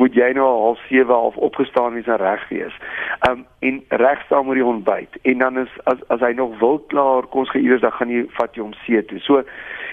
[0.00, 2.74] moet jy nou al 7 half opgestaan wees en reg wees.
[3.30, 5.20] Um en reg staan met die ontbyt.
[5.22, 8.56] En dan is as as hy nog wil klaar kos geiers dan gaan jy vat
[8.56, 9.22] jy hom see toe.
[9.22, 9.44] So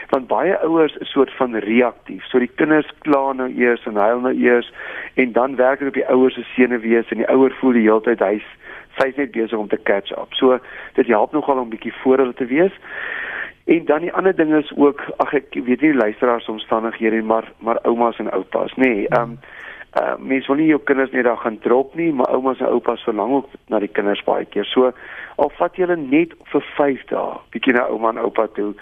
[0.10, 2.26] want baie ouers is soort van reaktief.
[2.30, 4.72] So die kinders kla nou eers en huil nou eers
[5.14, 8.02] en dan werk dit op die ouers se senuwees en die ouer voel die hele
[8.02, 8.48] tyd hy's
[8.98, 10.34] sy's net besig om te catch up.
[10.34, 10.58] So
[10.98, 12.74] dit help nogal om bietjie voor hulle te wees.
[13.70, 17.80] En dan die ander ding is ook ag ek weet nie luisteraars omstandighede maar maar
[17.86, 18.90] oumas en oupas nê.
[18.90, 19.40] Nee, ehm um,
[19.98, 23.04] uh mens wil nie jou kinders net daar gaan drop nie, maar oumas en oupas
[23.04, 24.66] verlang ook na die kinders baie keer.
[24.66, 24.92] So
[25.36, 28.74] al vat jy hulle net vir 5 dae bietjie na ouma en oupa toe.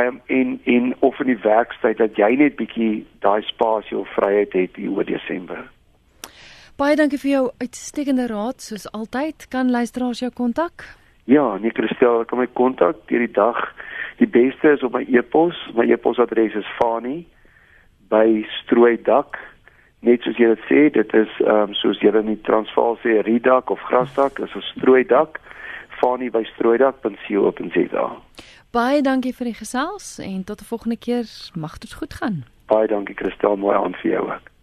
[0.00, 4.10] Ehm um, en en of in die werkstyd dat jy net bietjie daai spasie of
[4.16, 5.62] vryheid het hier oor Desember.
[6.78, 9.48] Baie dankie vir jou uitstekende raad soos altyd.
[9.48, 10.84] Kan luisteraars jou kontak?
[11.24, 13.58] Ja, nee Christel, kan my kontak deur die dag.
[14.18, 15.58] Die beste is op my e-pos.
[15.74, 17.26] My e-posadres is fani
[18.08, 19.36] by strooidak
[20.00, 23.20] net soos jy dit sê dit is ehm um, soos jy in die Transvaal sê
[23.26, 25.40] ridak of grasdak is 'n strooidak
[26.00, 28.06] fani by strooidak.co.za.
[28.70, 31.26] Baie dankie vir die gesels en tot 'n volgende keer.
[31.54, 32.44] Mag dit goed gaan.
[32.66, 34.57] Baie dankie Christel, mooi aan vir jou ook.